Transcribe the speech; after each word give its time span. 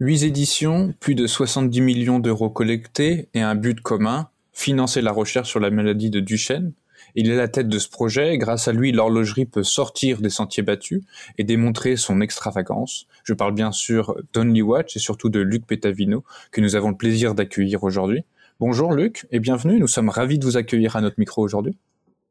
Huit 0.00 0.22
éditions, 0.22 0.94
plus 1.00 1.16
de 1.16 1.26
70 1.26 1.80
millions 1.80 2.20
d'euros 2.20 2.50
collectés 2.50 3.28
et 3.34 3.40
un 3.40 3.56
but 3.56 3.80
commun, 3.80 4.28
financer 4.52 5.00
la 5.00 5.10
recherche 5.10 5.48
sur 5.48 5.58
la 5.58 5.72
maladie 5.72 6.08
de 6.08 6.20
Duchenne. 6.20 6.72
Il 7.16 7.28
est 7.28 7.36
la 7.36 7.48
tête 7.48 7.68
de 7.68 7.80
ce 7.80 7.88
projet 7.88 8.32
et 8.32 8.38
grâce 8.38 8.68
à 8.68 8.72
lui, 8.72 8.92
l'horlogerie 8.92 9.44
peut 9.44 9.64
sortir 9.64 10.20
des 10.20 10.30
sentiers 10.30 10.62
battus 10.62 11.02
et 11.36 11.42
démontrer 11.42 11.96
son 11.96 12.20
extravagance. 12.20 13.08
Je 13.24 13.34
parle 13.34 13.54
bien 13.54 13.72
sûr 13.72 14.14
d'Only 14.32 14.62
Watch 14.62 14.94
et 14.94 15.00
surtout 15.00 15.30
de 15.30 15.40
Luc 15.40 15.66
Petavino 15.66 16.22
que 16.52 16.60
nous 16.60 16.76
avons 16.76 16.90
le 16.90 16.96
plaisir 16.96 17.34
d'accueillir 17.34 17.82
aujourd'hui. 17.82 18.22
Bonjour 18.60 18.92
Luc 18.92 19.26
et 19.32 19.40
bienvenue, 19.40 19.80
nous 19.80 19.88
sommes 19.88 20.10
ravis 20.10 20.38
de 20.38 20.44
vous 20.44 20.56
accueillir 20.56 20.94
à 20.94 21.00
notre 21.00 21.18
micro 21.18 21.42
aujourd'hui. 21.42 21.76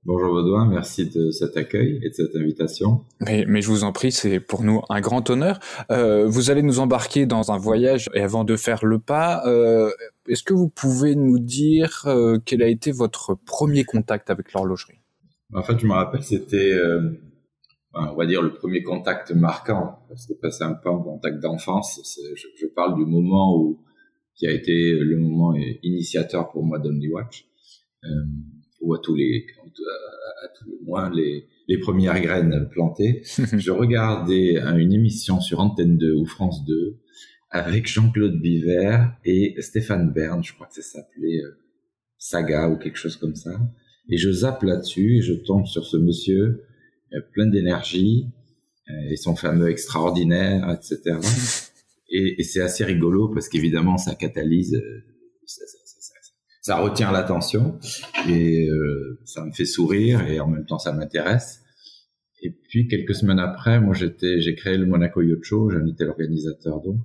Bonjour 0.08 0.30
Baudouin, 0.30 0.66
merci 0.66 1.10
de 1.10 1.32
cet 1.32 1.58
accueil 1.58 2.00
et 2.02 2.08
de 2.08 2.14
cette 2.14 2.34
invitation. 2.34 3.04
Mais, 3.20 3.44
mais 3.46 3.62
je 3.62 3.68
vous 3.68 3.84
en 3.84 3.92
prie, 3.92 4.14
c'est 4.14 4.40
pour 4.40 4.64
nous 4.64 4.80
un 4.88 5.02
grand 5.02 5.30
honneur. 5.30 5.60
Euh, 5.92 6.26
vous 6.26 6.50
allez 6.50 6.64
nous 6.64 6.80
embarquer 6.80 7.26
dans 7.26 7.52
un 7.52 7.58
voyage 7.58 8.10
et 8.14 8.22
avant 8.22 8.46
de 8.46 8.56
faire 8.56 8.86
le 8.86 9.00
pas, 9.00 9.46
euh, 9.48 9.92
est-ce 10.30 10.44
que 10.44 10.54
vous 10.54 10.70
pouvez 10.70 11.18
nous 11.18 11.40
dire 11.40 12.04
euh, 12.06 12.40
quel 12.46 12.64
a 12.64 12.70
été 12.70 12.94
votre 12.94 13.36
premier 13.36 13.84
contact 13.84 14.30
avec 14.30 14.54
l'horlogerie? 14.54 15.02
En 15.54 15.62
fait, 15.62 15.78
je 15.78 15.86
me 15.86 15.92
rappelle, 15.92 16.24
c'était, 16.24 16.80
on 17.94 18.16
va 18.16 18.26
dire, 18.26 18.42
le 18.42 18.54
premier 18.54 18.84
contact 18.84 19.34
marquant, 19.34 20.00
parce 20.08 20.26
que 20.26 20.36
passer 20.36 20.64
un 20.64 20.76
peu 20.76 20.90
en 20.90 21.04
contact 21.04 21.42
d'enfance, 21.42 22.00
je, 22.38 22.48
je, 22.56 22.66
parle 22.68 22.96
du 22.96 23.06
moment 23.06 23.58
où 23.58 23.84
qui 24.36 24.48
a 24.48 24.54
été 24.54 24.94
le 24.94 25.18
moment 25.18 25.54
initiateur 25.84 26.50
pour 26.50 26.64
moi 26.64 26.80
d'Only 26.80 27.10
Watch. 27.10 27.46
Euh, 28.82 28.86
ou 28.86 28.94
à 28.94 29.00
tous 29.00 29.16
les, 29.16 29.46
à, 30.44 30.48
tout 30.58 30.70
le 30.70 30.86
moins 30.86 31.10
les, 31.14 31.48
les 31.68 31.80
premières 31.80 32.22
graines 32.22 32.68
plantées. 32.72 33.22
je 33.58 33.72
regardais 33.72 34.58
une 34.58 34.94
émission 34.94 35.40
sur 35.42 35.60
Antenne 35.60 35.98
2 35.98 36.14
ou 36.14 36.26
France 36.26 36.64
2 36.66 36.98
avec 37.50 37.88
Jean-Claude 37.88 38.40
Biver 38.40 39.06
et 39.24 39.56
Stéphane 39.62 40.12
Bern, 40.12 40.44
je 40.44 40.54
crois 40.54 40.68
que 40.68 40.76
ça 40.76 40.82
s'appelait 40.82 41.42
euh, 41.44 41.58
Saga 42.18 42.70
ou 42.70 42.78
quelque 42.78 42.98
chose 42.98 43.16
comme 43.16 43.36
ça. 43.36 43.52
Et 44.10 44.18
je 44.18 44.32
zappe 44.32 44.64
là-dessus 44.64 45.18
et 45.18 45.22
je 45.22 45.34
tombe 45.34 45.66
sur 45.66 45.86
ce 45.86 45.98
monsieur 45.98 46.66
euh, 47.14 47.22
plein 47.34 47.48
d'énergie 47.48 48.28
euh, 48.90 49.12
et 49.12 49.16
son 49.16 49.36
fameux 49.36 49.70
extraordinaire, 49.70 50.70
etc. 50.72 51.18
et, 52.10 52.40
et 52.40 52.44
c'est 52.44 52.62
assez 52.62 52.84
rigolo 52.84 53.30
parce 53.30 53.48
qu'évidemment 53.48 53.98
ça 53.98 54.16
catalyse, 54.16 54.82
ça, 55.46 55.66
ça 55.66 55.78
retient 56.76 57.12
l'attention 57.12 57.80
et 58.28 58.70
euh, 58.70 59.20
ça 59.26 59.46
me 59.46 59.52
fait 59.52 59.66
sourire 59.66 60.28
et 60.28 60.40
en 60.40 60.48
même 60.48 60.66
temps 60.66 60.80
ça 60.80 60.94
m'intéresse. 60.94 61.62
Et 62.44 62.52
puis 62.52 62.88
quelques 62.88 63.16
semaines 63.16 63.40
après, 63.40 63.80
moi 63.80 63.94
j'étais, 63.94 64.40
j'ai 64.42 64.56
créé 64.56 64.78
le 64.78 64.86
Monaco 64.86 65.22
Yacht 65.22 65.44
Show, 65.44 65.70
j'en 65.70 65.86
étais 65.88 66.06
l'organisateur 66.06 66.82
donc, 66.82 67.00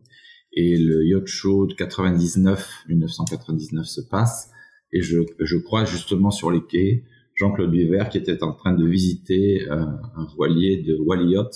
et 0.53 0.77
le 0.77 1.07
Yacht 1.07 1.27
Show 1.27 1.67
de 1.67 1.75
99, 1.75 2.69
1999 2.89 3.87
se 3.87 4.01
passe 4.01 4.51
et 4.93 5.01
je, 5.01 5.21
je 5.39 5.57
crois 5.57 5.85
justement 5.85 6.31
sur 6.31 6.51
les 6.51 6.63
quais 6.65 7.05
Jean-Claude 7.35 7.71
Biver 7.71 8.05
qui 8.11 8.19
était 8.19 8.43
en 8.43 8.53
train 8.53 8.75
de 8.75 8.87
visiter 8.87 9.67
un, 9.71 10.01
un 10.17 10.27
voilier 10.37 10.83
de 10.83 10.97
Wally 10.97 11.33
Yacht. 11.33 11.55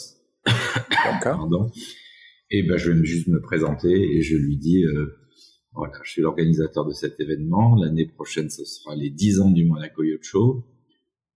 Pardon. 1.23 1.71
Et 2.51 2.63
ben 2.63 2.77
je 2.77 2.93
vais 2.93 3.05
juste 3.05 3.29
me 3.29 3.41
présenter 3.41 3.91
et 3.91 4.23
je 4.23 4.37
lui 4.37 4.57
dis 4.57 4.85
euh, 4.85 5.19
voilà, 5.77 5.99
je 6.03 6.11
suis 6.11 6.23
l'organisateur 6.23 6.87
de 6.87 6.93
cet 6.93 7.21
événement. 7.21 7.77
L'année 7.77 8.07
prochaine, 8.07 8.49
ce 8.49 8.65
sera 8.65 8.97
les 8.97 9.11
10 9.11 9.41
ans 9.43 9.51
du 9.51 9.67
Monaco 9.67 10.03
Yacht 10.03 10.23
Show. 10.23 10.65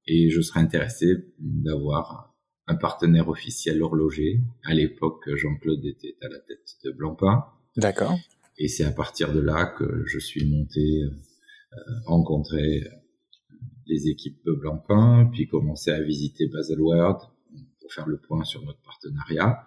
Et 0.07 0.31
je 0.31 0.41
serais 0.41 0.61
intéressé 0.61 1.07
d'avoir 1.39 2.35
un 2.67 2.75
partenaire 2.75 3.29
officiel 3.29 3.83
horloger. 3.83 4.41
À 4.65 4.73
l'époque, 4.73 5.29
Jean-Claude 5.35 5.85
était 5.85 6.17
à 6.23 6.29
la 6.29 6.39
tête 6.39 6.77
de 6.85 6.91
Blancpain. 6.91 7.45
D'accord. 7.77 8.19
Et 8.57 8.69
c'est 8.69 8.85
à 8.85 8.91
partir 8.93 9.33
de 9.33 9.41
là 9.41 9.67
que 9.67 10.05
je 10.07 10.19
suis 10.19 10.51
monté, 10.51 11.03
euh, 11.03 11.77
rencontrer 12.07 12.85
les 13.87 14.09
équipes 14.09 14.43
Blancpain, 14.47 15.29
puis 15.33 15.49
commencer 15.49 15.91
à 15.91 16.00
visiter 16.00 16.47
Baselworld 16.47 17.19
pour 17.81 17.93
faire 17.93 18.09
le 18.09 18.17
point 18.17 18.45
sur 18.45 18.65
notre 18.65 18.81
partenariat. 18.81 19.67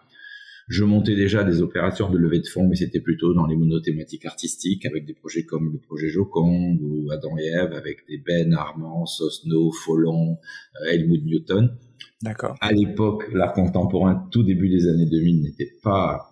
Je 0.67 0.83
montais 0.83 1.15
déjà 1.15 1.43
des 1.43 1.61
opérations 1.61 2.09
de 2.09 2.17
levée 2.17 2.39
de 2.39 2.47
fonds, 2.47 2.67
mais 2.67 2.75
c'était 2.75 3.01
plutôt 3.01 3.33
dans 3.33 3.45
les 3.45 3.55
monothématiques 3.55 4.25
artistiques, 4.25 4.85
avec 4.85 5.05
des 5.05 5.13
projets 5.13 5.43
comme 5.43 5.71
le 5.73 5.79
projet 5.79 6.07
Joconde 6.07 6.79
ou 6.81 7.11
Adam 7.11 7.37
et 7.37 7.47
Ève, 7.47 7.73
avec 7.73 8.07
des 8.07 8.17
Ben, 8.17 8.53
Armand, 8.53 9.05
Sosno, 9.05 9.71
Follon, 9.71 10.37
euh, 10.81 10.91
Helmut 10.91 11.25
Newton. 11.25 11.75
D'accord. 12.21 12.55
À 12.61 12.71
l'époque, 12.71 13.29
l'art 13.33 13.53
contemporain, 13.53 14.27
tout 14.31 14.43
début 14.43 14.69
des 14.69 14.87
années 14.87 15.05
2000, 15.05 15.41
n'était 15.41 15.73
pas 15.83 16.31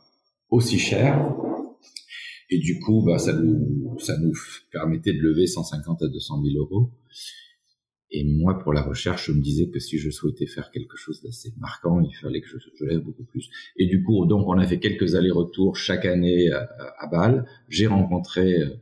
aussi 0.50 0.80
cher. 0.80 1.30
Et 2.50 2.60
du 2.60 2.80
coup, 2.80 3.04
bah, 3.06 3.18
ça 3.18 3.34
nous, 3.34 3.98
ça 4.00 4.18
nous 4.18 4.34
permettait 4.72 5.14
de 5.14 5.20
lever 5.20 5.48
150 5.48 6.04
à 6.04 6.08
200 6.08 6.42
000 6.44 6.58
euros. 6.58 6.92
Et 8.14 8.26
moi, 8.26 8.60
pour 8.60 8.74
la 8.74 8.82
recherche, 8.82 9.28
je 9.28 9.32
me 9.32 9.42
disais 9.42 9.70
que 9.70 9.80
si 9.80 9.98
je 9.98 10.10
souhaitais 10.10 10.46
faire 10.46 10.70
quelque 10.72 10.98
chose 10.98 11.22
d'assez 11.22 11.54
marquant, 11.58 12.02
il 12.02 12.14
fallait 12.14 12.42
que 12.42 12.48
je, 12.48 12.58
je, 12.58 12.86
lève 12.86 13.00
beaucoup 13.00 13.24
plus. 13.24 13.50
Et 13.78 13.86
du 13.86 14.04
coup, 14.04 14.26
donc, 14.26 14.48
on 14.48 14.58
a 14.58 14.68
fait 14.68 14.80
quelques 14.80 15.16
allers-retours 15.16 15.78
chaque 15.78 16.06
année 16.06 16.52
à, 16.52 16.70
à 17.00 17.08
Bâle. 17.08 17.46
J'ai 17.70 17.88
rencontré 17.88 18.62
euh, 18.62 18.76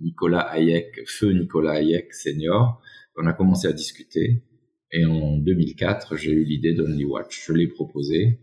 Nicolas 0.00 0.42
Hayek, 0.52 1.08
feu 1.08 1.32
Nicolas 1.32 1.72
Hayek 1.72 2.14
senior. 2.14 2.80
On 3.16 3.26
a 3.26 3.32
commencé 3.32 3.66
à 3.66 3.72
discuter. 3.72 4.44
Et 4.92 5.04
en 5.04 5.38
2004, 5.38 6.16
j'ai 6.16 6.30
eu 6.30 6.44
l'idée 6.44 6.72
d'Only 6.72 7.04
Watch. 7.04 7.46
Je 7.46 7.52
l'ai 7.52 7.66
proposé. 7.66 8.38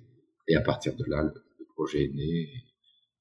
Et 0.50 0.56
à 0.58 0.62
partir 0.62 0.98
de 0.98 1.06
là, 1.08 1.24
le, 1.24 1.34
projet 1.76 2.06
est 2.06 2.14
né. 2.14 2.50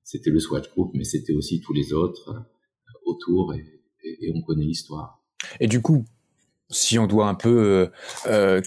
C'était 0.02 0.30
le 0.30 0.38
Swatch 0.38 0.70
Group, 0.70 0.92
mais 0.94 1.04
c'était 1.04 1.32
aussi 1.32 1.60
tous 1.60 1.72
les 1.72 1.92
autres 1.92 2.30
euh, 2.30 2.98
autour. 3.06 3.54
Et 3.54 4.32
on 4.34 4.42
connaît 4.42 4.64
l'histoire. 4.64 5.24
Et 5.60 5.66
du 5.66 5.80
coup, 5.80 6.04
si 6.70 6.98
on 6.98 7.06
doit 7.06 7.28
un 7.28 7.34
peu 7.34 7.48
euh, 7.48 7.86
euh, 8.26 8.60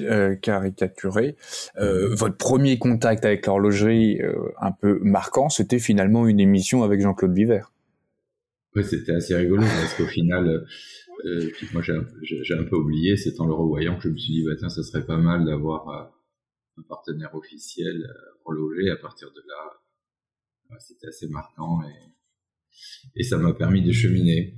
euh, 0.00 0.34
caricaturer, 0.36 1.36
euh, 1.78 2.14
votre 2.14 2.36
premier 2.36 2.78
contact 2.78 3.24
avec 3.24 3.46
l'horlogerie 3.46 4.20
un 4.60 4.72
peu 4.72 4.98
marquant, 5.02 5.48
c'était 5.48 5.78
finalement 5.78 6.26
une 6.26 6.40
émission 6.40 6.82
avec 6.82 7.00
Jean-Claude 7.00 7.32
Biver. 7.32 7.62
Oui, 8.76 8.84
c'était 8.84 9.12
assez 9.12 9.34
rigolo 9.34 9.62
parce 9.62 9.94
qu'au 9.94 10.06
final, 10.06 10.66
moi 11.72 11.82
j'ai 11.82 12.54
un 12.54 12.64
peu 12.64 12.76
oublié, 12.76 13.16
c'est 13.16 13.40
en 13.40 13.46
le 13.46 13.54
revoyant 13.54 13.96
que 13.96 14.04
je 14.04 14.08
me 14.08 14.16
suis 14.16 14.32
dit, 14.32 14.44
bah, 14.44 14.54
tiens, 14.58 14.68
ça 14.68 14.82
serait 14.82 15.04
pas 15.06 15.16
mal 15.16 15.44
d'avoir 15.44 16.12
un 16.76 16.82
partenaire 16.88 17.34
officiel 17.34 18.04
horloger. 18.44 18.90
À 18.90 18.96
partir 18.96 19.28
de 19.32 19.40
là, 19.46 19.80
bah, 20.70 20.76
c'était 20.80 21.08
assez 21.08 21.28
marquant 21.28 21.80
et, 21.82 23.20
et 23.20 23.22
ça 23.22 23.38
m'a 23.38 23.52
permis 23.54 23.82
de 23.82 23.92
cheminer 23.92 24.54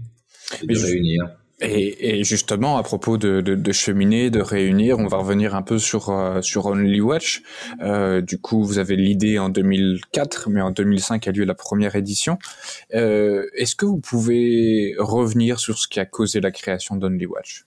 et 0.62 0.66
de 0.66 0.78
réunir. 0.78 1.25
Et, 1.61 2.19
et, 2.19 2.25
justement, 2.25 2.77
à 2.77 2.83
propos 2.83 3.17
de, 3.17 3.41
de, 3.41 3.55
de, 3.55 3.72
cheminer, 3.72 4.28
de 4.28 4.41
réunir, 4.41 4.99
on 4.99 5.06
va 5.06 5.17
revenir 5.17 5.55
un 5.55 5.62
peu 5.62 5.78
sur 5.78 6.11
euh, 6.11 6.43
sur 6.43 6.67
Only 6.67 7.00
Watch. 7.00 7.43
Euh, 7.81 8.21
du 8.21 8.39
coup, 8.39 8.62
vous 8.62 8.78
avez 8.78 8.94
l'idée 8.94 9.39
en 9.39 9.49
2004, 9.49 10.50
mais 10.50 10.61
en 10.61 10.71
2005 10.71 11.27
a 11.28 11.33
lieu 11.33 11.45
la 11.45 11.55
première 11.55 11.97
édition. 11.97 12.39
Euh, 12.95 13.47
Est-ce 13.55 13.75
que 13.75 13.87
vous 13.87 14.00
pouvez 14.00 14.95
revenir 14.99 15.59
sur 15.59 15.78
ce 15.78 15.89
qui 15.89 15.99
a 15.99 16.05
causé 16.05 16.41
la 16.41 16.50
création 16.50 16.97
d'Only 16.97 17.25
Watch? 17.25 17.65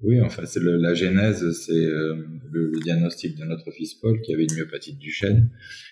Oui, 0.00 0.20
enfin, 0.20 0.44
c'est 0.46 0.62
la 0.62 0.94
genèse, 0.94 1.50
c'est 1.52 1.72
euh, 1.72 2.14
le, 2.50 2.70
le, 2.70 2.80
diagnostic 2.80 3.36
de 3.36 3.44
notre 3.44 3.70
fils 3.72 3.94
Paul 3.94 4.20
qui 4.20 4.32
avait 4.32 4.44
une 4.44 4.54
myopathie 4.56 4.94
de 4.94 4.98
Duchenne, 4.98 5.50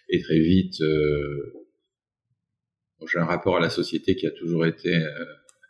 et 0.09 0.21
très 0.21 0.39
vite, 0.39 0.81
euh, 0.81 1.67
j'ai 3.13 3.19
un 3.19 3.25
rapport 3.25 3.57
à 3.57 3.61
la 3.61 3.71
société 3.71 4.15
qui 4.15 4.27
a 4.27 4.31
toujours 4.31 4.65
été 4.65 4.95
euh, 4.95 5.25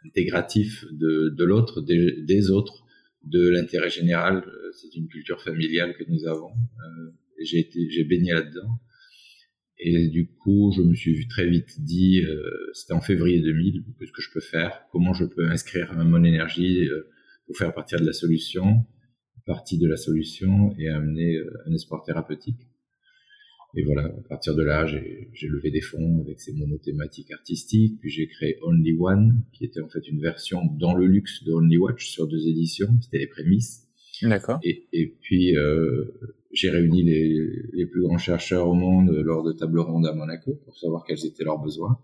intégratif 0.06 0.84
de, 0.92 1.34
de 1.36 1.44
l'autre, 1.44 1.80
des, 1.80 2.22
des, 2.22 2.50
autres, 2.50 2.84
de 3.24 3.48
l'intérêt 3.48 3.90
général. 3.90 4.44
C'est 4.72 4.94
une 4.96 5.08
culture 5.08 5.42
familiale 5.42 5.96
que 5.96 6.04
nous 6.08 6.26
avons. 6.26 6.50
Euh, 6.50 7.10
j'ai 7.42 7.60
été, 7.60 7.90
j'ai 7.90 8.04
baigné 8.04 8.32
là-dedans. 8.32 8.80
Et 9.78 10.08
du 10.08 10.26
coup, 10.26 10.72
je 10.74 10.82
me 10.82 10.94
suis 10.94 11.28
très 11.28 11.46
vite 11.46 11.80
dit, 11.82 12.22
euh, 12.22 12.42
c'était 12.72 12.94
en 12.94 13.00
février 13.00 13.40
2000, 13.40 13.84
qu'est-ce 13.98 14.12
que 14.12 14.22
je 14.22 14.30
peux 14.32 14.40
faire? 14.40 14.86
Comment 14.90 15.12
je 15.12 15.24
peux 15.24 15.46
inscrire 15.48 15.92
mon 15.92 16.24
énergie 16.24 16.88
euh, 16.88 17.10
pour 17.46 17.56
faire 17.56 17.74
partie 17.74 17.96
de 17.96 18.04
la 18.04 18.14
solution, 18.14 18.86
partie 19.44 19.78
de 19.78 19.86
la 19.86 19.96
solution 19.96 20.74
et 20.78 20.88
amener 20.88 21.36
euh, 21.36 21.52
un 21.66 21.74
espoir 21.74 22.02
thérapeutique? 22.04 22.66
Et 23.76 23.84
voilà, 23.84 24.06
à 24.06 24.28
partir 24.28 24.54
de 24.54 24.62
là, 24.62 24.86
j'ai 24.86 25.48
levé 25.48 25.70
des 25.70 25.82
fonds 25.82 26.20
avec 26.22 26.40
ces 26.40 26.54
monothématiques 26.54 27.30
artistiques, 27.30 28.00
puis 28.00 28.08
j'ai 28.08 28.26
créé 28.26 28.58
Only 28.62 28.96
One, 28.98 29.42
qui 29.52 29.66
était 29.66 29.80
en 29.80 29.88
fait 29.88 30.08
une 30.08 30.20
version 30.20 30.64
dans 30.78 30.94
le 30.94 31.06
luxe 31.06 31.44
de 31.44 31.52
Only 31.52 31.76
Watch 31.76 32.08
sur 32.08 32.26
deux 32.26 32.48
éditions, 32.48 32.88
c'était 33.02 33.18
les 33.18 33.26
prémices. 33.26 33.86
D'accord. 34.22 34.58
Et, 34.62 34.86
et, 34.94 35.14
puis, 35.20 35.54
euh, 35.58 36.06
j'ai 36.52 36.70
réuni 36.70 37.02
les, 37.02 37.38
les, 37.74 37.84
plus 37.84 38.00
grands 38.00 38.16
chercheurs 38.16 38.66
au 38.66 38.72
monde 38.72 39.10
lors 39.10 39.44
de 39.44 39.52
tables 39.52 39.80
rondes 39.80 40.06
à 40.06 40.14
Monaco 40.14 40.54
pour 40.64 40.78
savoir 40.78 41.04
quels 41.04 41.26
étaient 41.26 41.44
leurs 41.44 41.58
besoins. 41.58 41.98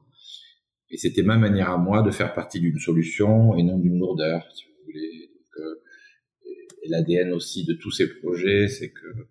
Et 0.91 0.99
c'était 0.99 1.23
ma 1.23 1.39
manière 1.39 1.71
à 1.71 1.79
moi 1.79 2.03
de 2.03 2.11
faire 2.11 2.35
partie 2.35 2.61
d'une 2.61 2.79
solution 2.79 3.57
et 3.57 3.63
non 3.63 3.79
d'une 3.79 3.99
lourdeur, 3.99 4.47
si 4.55 4.65
vous 4.67 4.85
voulez. 4.85 5.31
Donc, 5.33 5.65
euh, 5.65 5.83
et 6.83 6.89
l'ADN 6.91 7.33
aussi 7.33 7.65
de 7.65 7.73
tous 7.73 7.91
ces 7.91 8.09
projets, 8.21 8.69
c'est 8.69 8.91
que 8.91 9.27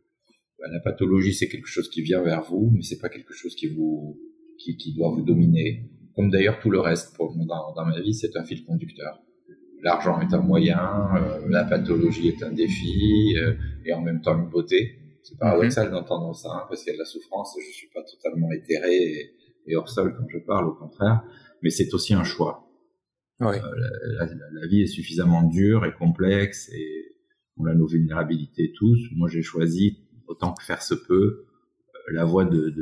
la 0.69 0.79
pathologie, 0.79 1.33
c'est 1.33 1.47
quelque 1.47 1.67
chose 1.67 1.89
qui 1.89 2.01
vient 2.01 2.21
vers 2.21 2.43
vous, 2.43 2.71
mais 2.73 2.81
c'est 2.81 2.99
pas 2.99 3.09
quelque 3.09 3.33
chose 3.33 3.55
qui 3.55 3.67
vous 3.67 4.19
qui, 4.57 4.77
qui 4.77 4.93
doit 4.93 5.09
vous 5.09 5.23
dominer, 5.23 5.89
comme 6.15 6.29
d'ailleurs 6.29 6.59
tout 6.59 6.69
le 6.69 6.79
reste. 6.79 7.15
Pour, 7.15 7.35
dans, 7.35 7.73
dans 7.73 7.85
ma 7.85 7.99
vie, 7.99 8.13
c'est 8.13 8.35
un 8.35 8.43
fil 8.43 8.63
conducteur. 8.63 9.21
L'argent 9.83 10.21
est 10.21 10.33
un 10.33 10.41
moyen, 10.41 11.09
euh, 11.15 11.47
la 11.49 11.63
pathologie 11.63 12.27
est 12.27 12.43
un 12.43 12.51
défi, 12.51 13.35
euh, 13.37 13.55
et 13.85 13.93
en 13.93 14.01
même 14.01 14.21
temps 14.21 14.37
une 14.37 14.49
beauté. 14.49 14.99
C'est 15.23 15.37
paradoxal 15.37 15.87
mhm. 15.87 15.93
d'entendre 15.93 16.35
ça, 16.35 16.49
hein, 16.51 16.65
parce 16.69 16.83
qu'il 16.83 16.91
y 16.91 16.93
a 16.93 16.97
de 16.97 16.99
la 16.99 17.05
souffrance, 17.05 17.55
je 17.59 17.73
suis 17.73 17.89
pas 17.93 18.03
totalement 18.03 18.51
éthéré 18.51 18.95
et, 18.95 19.31
et 19.67 19.75
hors 19.75 19.89
sol 19.89 20.15
quand 20.17 20.27
je 20.29 20.39
parle, 20.39 20.67
au 20.67 20.73
contraire, 20.73 21.23
mais 21.63 21.69
c'est 21.69 21.93
aussi 21.93 22.13
un 22.13 22.23
choix. 22.23 22.67
Ouais. 23.39 23.57
Euh, 23.57 24.15
la, 24.19 24.25
la, 24.25 24.33
la, 24.53 24.67
vie 24.67 24.81
est 24.81 24.87
suffisamment 24.87 25.43
dure 25.43 25.85
et 25.85 25.93
complexe, 25.93 26.69
et 26.69 27.15
on 27.57 27.65
a 27.65 27.73
nos 27.73 27.87
vulnérabilités 27.87 28.71
tous. 28.75 28.99
Moi, 29.15 29.29
j'ai 29.29 29.41
choisi, 29.41 29.99
autant 30.31 30.53
que 30.53 30.63
faire 30.63 30.81
se 30.81 30.95
peut, 30.95 31.45
euh, 31.95 32.13
la 32.13 32.25
voie 32.25 32.45
de, 32.45 32.73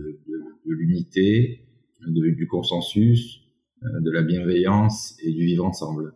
l'unité, 0.65 1.65
du 2.07 2.47
consensus, 2.47 3.41
euh, 3.83 3.99
de 4.01 4.11
la 4.11 4.21
bienveillance 4.21 5.17
et 5.21 5.31
du 5.31 5.45
vivre 5.45 5.65
ensemble. 5.65 6.13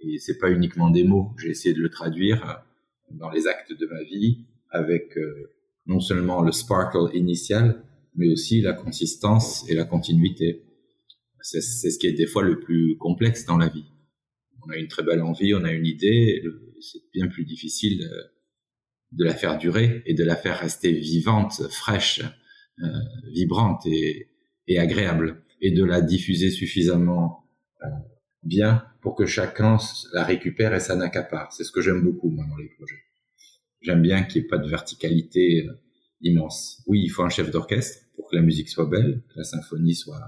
Et 0.00 0.18
c'est 0.18 0.38
pas 0.38 0.50
uniquement 0.50 0.90
des 0.90 1.04
mots. 1.04 1.34
J'ai 1.38 1.50
essayé 1.50 1.74
de 1.74 1.80
le 1.80 1.90
traduire 1.90 2.64
dans 3.10 3.30
les 3.30 3.46
actes 3.46 3.72
de 3.72 3.86
ma 3.86 4.02
vie 4.04 4.46
avec 4.70 5.18
euh, 5.18 5.50
non 5.86 6.00
seulement 6.00 6.42
le 6.42 6.52
sparkle 6.52 7.10
initial, 7.14 7.82
mais 8.14 8.28
aussi 8.28 8.60
la 8.60 8.72
consistance 8.72 9.68
et 9.68 9.74
la 9.74 9.84
continuité. 9.84 10.62
C'est 11.40 11.60
ce 11.60 11.98
qui 11.98 12.06
est 12.06 12.12
des 12.12 12.26
fois 12.26 12.42
le 12.42 12.60
plus 12.60 12.96
complexe 12.98 13.46
dans 13.46 13.56
la 13.56 13.68
vie. 13.68 13.86
On 14.66 14.70
a 14.70 14.76
une 14.76 14.88
très 14.88 15.02
belle 15.02 15.22
envie, 15.22 15.54
on 15.54 15.64
a 15.64 15.72
une 15.72 15.86
idée, 15.86 16.42
c'est 16.80 17.00
bien 17.14 17.28
plus 17.28 17.44
difficile 17.44 18.06
de 19.12 19.24
la 19.24 19.34
faire 19.34 19.58
durer 19.58 20.02
et 20.06 20.14
de 20.14 20.24
la 20.24 20.36
faire 20.36 20.58
rester 20.58 20.92
vivante, 20.92 21.62
fraîche, 21.70 22.22
euh, 22.82 22.86
vibrante 23.32 23.86
et, 23.86 24.28
et, 24.66 24.78
agréable, 24.78 25.42
et 25.60 25.70
de 25.70 25.84
la 25.84 26.00
diffuser 26.00 26.50
suffisamment 26.50 27.44
euh, 27.82 27.88
bien 28.42 28.84
pour 29.00 29.14
que 29.14 29.26
chacun 29.26 29.78
la 30.12 30.24
récupère 30.24 30.74
et 30.74 30.80
s'en 30.80 31.00
accapare. 31.00 31.52
C'est 31.52 31.64
ce 31.64 31.72
que 31.72 31.80
j'aime 31.80 32.02
beaucoup 32.02 32.30
moi 32.30 32.44
dans 32.48 32.56
les 32.56 32.68
projets. 32.68 33.02
J'aime 33.80 34.02
bien 34.02 34.22
qu'il 34.24 34.42
n'y 34.42 34.46
ait 34.46 34.48
pas 34.48 34.58
de 34.58 34.68
verticalité 34.68 35.66
euh, 35.66 35.72
immense. 36.20 36.82
Oui, 36.86 37.02
il 37.02 37.08
faut 37.08 37.22
un 37.22 37.28
chef 37.30 37.50
d'orchestre 37.50 38.04
pour 38.16 38.28
que 38.28 38.36
la 38.36 38.42
musique 38.42 38.68
soit 38.68 38.86
belle, 38.86 39.22
que 39.28 39.38
la 39.38 39.44
symphonie 39.44 39.94
soit 39.94 40.20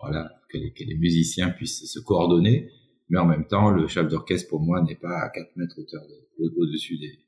voilà, 0.00 0.30
que 0.48 0.56
les, 0.56 0.72
que 0.72 0.82
les 0.82 0.96
musiciens 0.96 1.50
puissent 1.50 1.90
se 1.92 2.00
coordonner, 2.00 2.70
mais 3.10 3.18
en 3.18 3.26
même 3.26 3.46
temps, 3.46 3.70
le 3.70 3.86
chef 3.86 4.08
d'orchestre 4.08 4.48
pour 4.48 4.60
moi 4.60 4.82
n'est 4.82 4.96
pas 4.96 5.20
à 5.20 5.28
4 5.28 5.56
mètres 5.56 5.78
hauteur 5.78 6.02
au-dessus 6.38 6.96
des, 6.96 7.18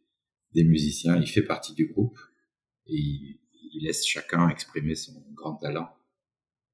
des 0.54 0.64
musiciens. 0.64 1.16
Il 1.20 1.28
fait 1.28 1.43
partie 1.43 1.75
du 1.75 1.87
groupe 1.87 2.19
et 2.87 2.94
il, 2.94 3.38
il, 3.75 3.84
laisse 3.84 4.06
chacun 4.06 4.49
exprimer 4.49 4.94
son 4.94 5.12
grand 5.34 5.56
talent 5.56 5.88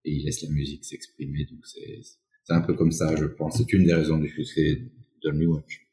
et 0.04 0.12
il 0.12 0.24
laisse 0.24 0.42
la 0.42 0.50
musique 0.50 0.84
s'exprimer. 0.84 1.46
Donc 1.50 1.66
c'est 1.66 2.02
un 2.48 2.60
peu 2.60 2.74
comme 2.74 2.92
ça, 2.92 3.14
je 3.16 3.26
pense. 3.26 3.58
C'est 3.58 3.72
une 3.72 3.84
des 3.84 3.94
raisons 3.94 4.18
du 4.18 4.28
succès 4.28 4.82
de 5.22 5.30
New 5.30 5.54
Watch. 5.54 5.88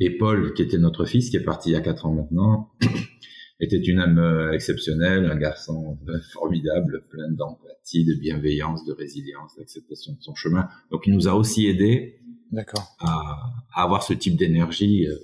Et 0.00 0.16
Paul, 0.16 0.54
qui 0.54 0.62
était 0.62 0.78
notre 0.78 1.04
fils, 1.04 1.30
qui 1.30 1.36
est 1.36 1.44
parti 1.44 1.70
il 1.70 1.72
y 1.72 1.76
a 1.76 1.80
quatre 1.80 2.06
ans 2.06 2.12
maintenant, 2.12 2.72
était 3.60 3.78
une 3.78 4.00
âme 4.00 4.18
euh, 4.18 4.52
exceptionnelle, 4.52 5.26
un 5.26 5.36
garçon 5.36 5.98
euh, 6.08 6.18
formidable, 6.32 7.04
plein 7.08 7.30
d'empathie, 7.30 8.04
de 8.04 8.14
bienveillance, 8.14 8.84
de 8.84 8.92
résilience, 8.92 9.56
d'acceptation 9.56 10.14
de 10.14 10.20
son 10.20 10.34
chemin. 10.34 10.68
Donc 10.90 11.06
il 11.06 11.14
nous 11.14 11.28
a 11.28 11.34
aussi 11.34 11.66
aidé 11.66 12.18
à, 12.56 12.64
à, 12.98 13.82
avoir 13.82 14.02
ce 14.02 14.14
type 14.14 14.36
d'énergie 14.36 15.06
euh, 15.06 15.16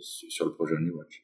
sur 0.00 0.46
le 0.46 0.52
projet 0.52 0.74
New 0.80 0.96
Watch. 0.96 1.23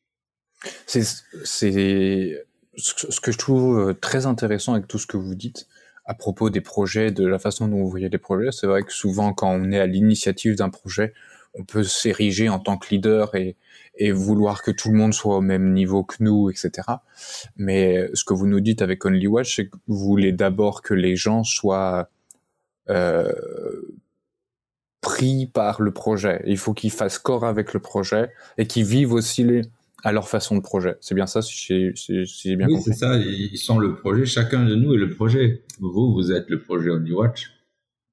C'est 0.86 1.02
ce 1.02 3.20
que 3.20 3.32
je 3.32 3.38
trouve 3.38 3.94
très 4.00 4.26
intéressant 4.26 4.74
avec 4.74 4.88
tout 4.88 4.98
ce 4.98 5.06
que 5.06 5.16
vous 5.16 5.34
dites, 5.34 5.66
à 6.04 6.14
propos 6.14 6.50
des 6.50 6.60
projets, 6.60 7.10
de 7.10 7.26
la 7.26 7.38
façon 7.38 7.68
dont 7.68 7.78
vous 7.78 7.88
voyez 7.88 8.08
les 8.08 8.18
projets. 8.18 8.50
C'est 8.52 8.66
vrai 8.66 8.82
que 8.82 8.92
souvent, 8.92 9.32
quand 9.32 9.50
on 9.50 9.70
est 9.72 9.78
à 9.78 9.86
l'initiative 9.86 10.56
d'un 10.56 10.68
projet, 10.68 11.14
on 11.54 11.64
peut 11.64 11.82
s'ériger 11.82 12.48
en 12.48 12.58
tant 12.58 12.78
que 12.78 12.88
leader 12.90 13.34
et, 13.34 13.56
et 13.96 14.12
vouloir 14.12 14.62
que 14.62 14.70
tout 14.70 14.90
le 14.90 14.96
monde 14.96 15.14
soit 15.14 15.36
au 15.36 15.40
même 15.40 15.72
niveau 15.72 16.04
que 16.04 16.16
nous, 16.20 16.50
etc. 16.50 16.88
Mais 17.56 18.08
ce 18.14 18.24
que 18.24 18.34
vous 18.34 18.46
nous 18.46 18.60
dites 18.60 18.82
avec 18.82 19.04
Only 19.04 19.26
Watch, 19.26 19.56
c'est 19.56 19.68
que 19.68 19.76
vous 19.86 19.98
voulez 19.98 20.32
d'abord 20.32 20.82
que 20.82 20.94
les 20.94 21.16
gens 21.16 21.44
soient 21.44 22.08
euh, 22.88 23.32
pris 25.00 25.46
par 25.46 25.82
le 25.82 25.92
projet. 25.92 26.42
Il 26.46 26.58
faut 26.58 26.74
qu'ils 26.74 26.90
fassent 26.90 27.18
corps 27.18 27.44
avec 27.44 27.74
le 27.74 27.80
projet 27.80 28.30
et 28.58 28.66
qu'ils 28.66 28.84
vivent 28.84 29.12
aussi 29.12 29.44
les, 29.44 29.62
à 30.02 30.12
leur 30.12 30.28
façon 30.28 30.56
de 30.56 30.62
projet. 30.62 30.96
C'est 31.00 31.14
bien 31.14 31.26
ça, 31.26 31.42
si 31.42 31.92
j'ai 31.94 32.56
bien 32.56 32.66
oui, 32.66 32.74
compris. 32.74 32.92
c'est 32.92 32.98
ça. 32.98 33.18
Ils 33.18 33.58
sont 33.58 33.78
le 33.78 33.94
projet. 33.94 34.24
Chacun 34.24 34.64
de 34.64 34.74
nous 34.74 34.94
est 34.94 34.98
le 34.98 35.10
projet. 35.10 35.64
Vous, 35.78 36.12
vous 36.12 36.32
êtes 36.32 36.48
le 36.48 36.60
projet 36.60 36.90
Only 36.90 37.12
Watch 37.12 37.50